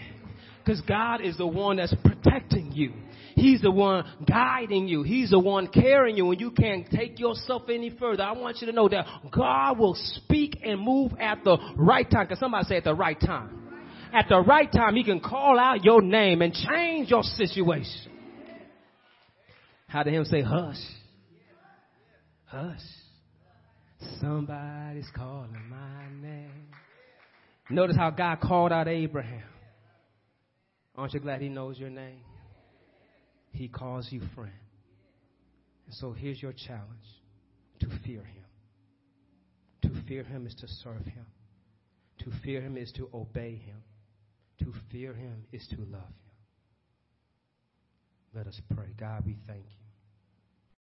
Because 0.63 0.79
God 0.81 1.21
is 1.21 1.37
the 1.37 1.47
one 1.47 1.77
that's 1.77 1.95
protecting 2.03 2.71
you. 2.71 2.93
He's 3.33 3.61
the 3.61 3.71
one 3.71 4.05
guiding 4.29 4.87
you. 4.87 5.01
He's 5.01 5.31
the 5.31 5.39
one 5.39 5.69
carrying 5.69 6.17
you 6.17 6.29
And 6.29 6.39
you 6.39 6.51
can't 6.51 6.87
take 6.91 7.19
yourself 7.19 7.63
any 7.67 7.89
further. 7.89 8.21
I 8.21 8.33
want 8.33 8.61
you 8.61 8.67
to 8.67 8.73
know 8.73 8.87
that 8.89 9.07
God 9.31 9.79
will 9.79 9.95
speak 9.95 10.59
and 10.63 10.79
move 10.79 11.13
at 11.19 11.43
the 11.43 11.57
right 11.77 12.07
time. 12.07 12.27
Because 12.27 12.37
somebody 12.37 12.65
say 12.65 12.77
at 12.77 12.83
the 12.83 12.93
right 12.93 13.19
time. 13.19 13.71
At 14.13 14.29
the 14.29 14.39
right 14.39 14.71
time, 14.71 14.95
He 14.95 15.03
can 15.03 15.19
call 15.19 15.57
out 15.57 15.83
your 15.83 16.03
name 16.03 16.43
and 16.43 16.53
change 16.53 17.09
your 17.09 17.23
situation. 17.23 18.11
How 19.87 20.03
did 20.03 20.13
Him 20.13 20.25
say, 20.25 20.43
hush? 20.43 20.77
Hush. 22.45 23.00
Somebody's 24.19 25.09
calling 25.15 25.55
my 25.69 26.27
name. 26.27 26.67
Notice 27.69 27.95
how 27.95 28.09
God 28.09 28.39
called 28.41 28.71
out 28.71 28.87
Abraham. 28.87 29.43
Aren't 30.95 31.13
you 31.13 31.19
glad 31.19 31.41
he 31.41 31.49
knows 31.49 31.79
your 31.79 31.89
name? 31.89 32.21
He 33.51 33.67
calls 33.67 34.07
you 34.11 34.21
friend. 34.35 34.51
And 35.85 35.95
so 35.95 36.13
here's 36.13 36.41
your 36.41 36.53
challenge 36.53 37.05
to 37.79 37.87
fear 38.05 38.23
him. 38.23 38.45
To 39.83 39.89
fear 40.07 40.23
him 40.23 40.45
is 40.45 40.55
to 40.55 40.67
serve 40.83 41.05
him. 41.05 41.25
To 42.19 42.31
fear 42.43 42.61
him 42.61 42.77
is 42.77 42.91
to 42.93 43.09
obey 43.13 43.55
him. 43.55 43.83
To 44.59 44.73
fear 44.91 45.13
him 45.13 45.45
is 45.51 45.65
to 45.69 45.77
love 45.77 46.01
him. 46.01 46.31
Let 48.33 48.47
us 48.47 48.59
pray. 48.75 48.93
God, 48.97 49.25
we 49.25 49.37
thank 49.47 49.65
you. 49.65 49.80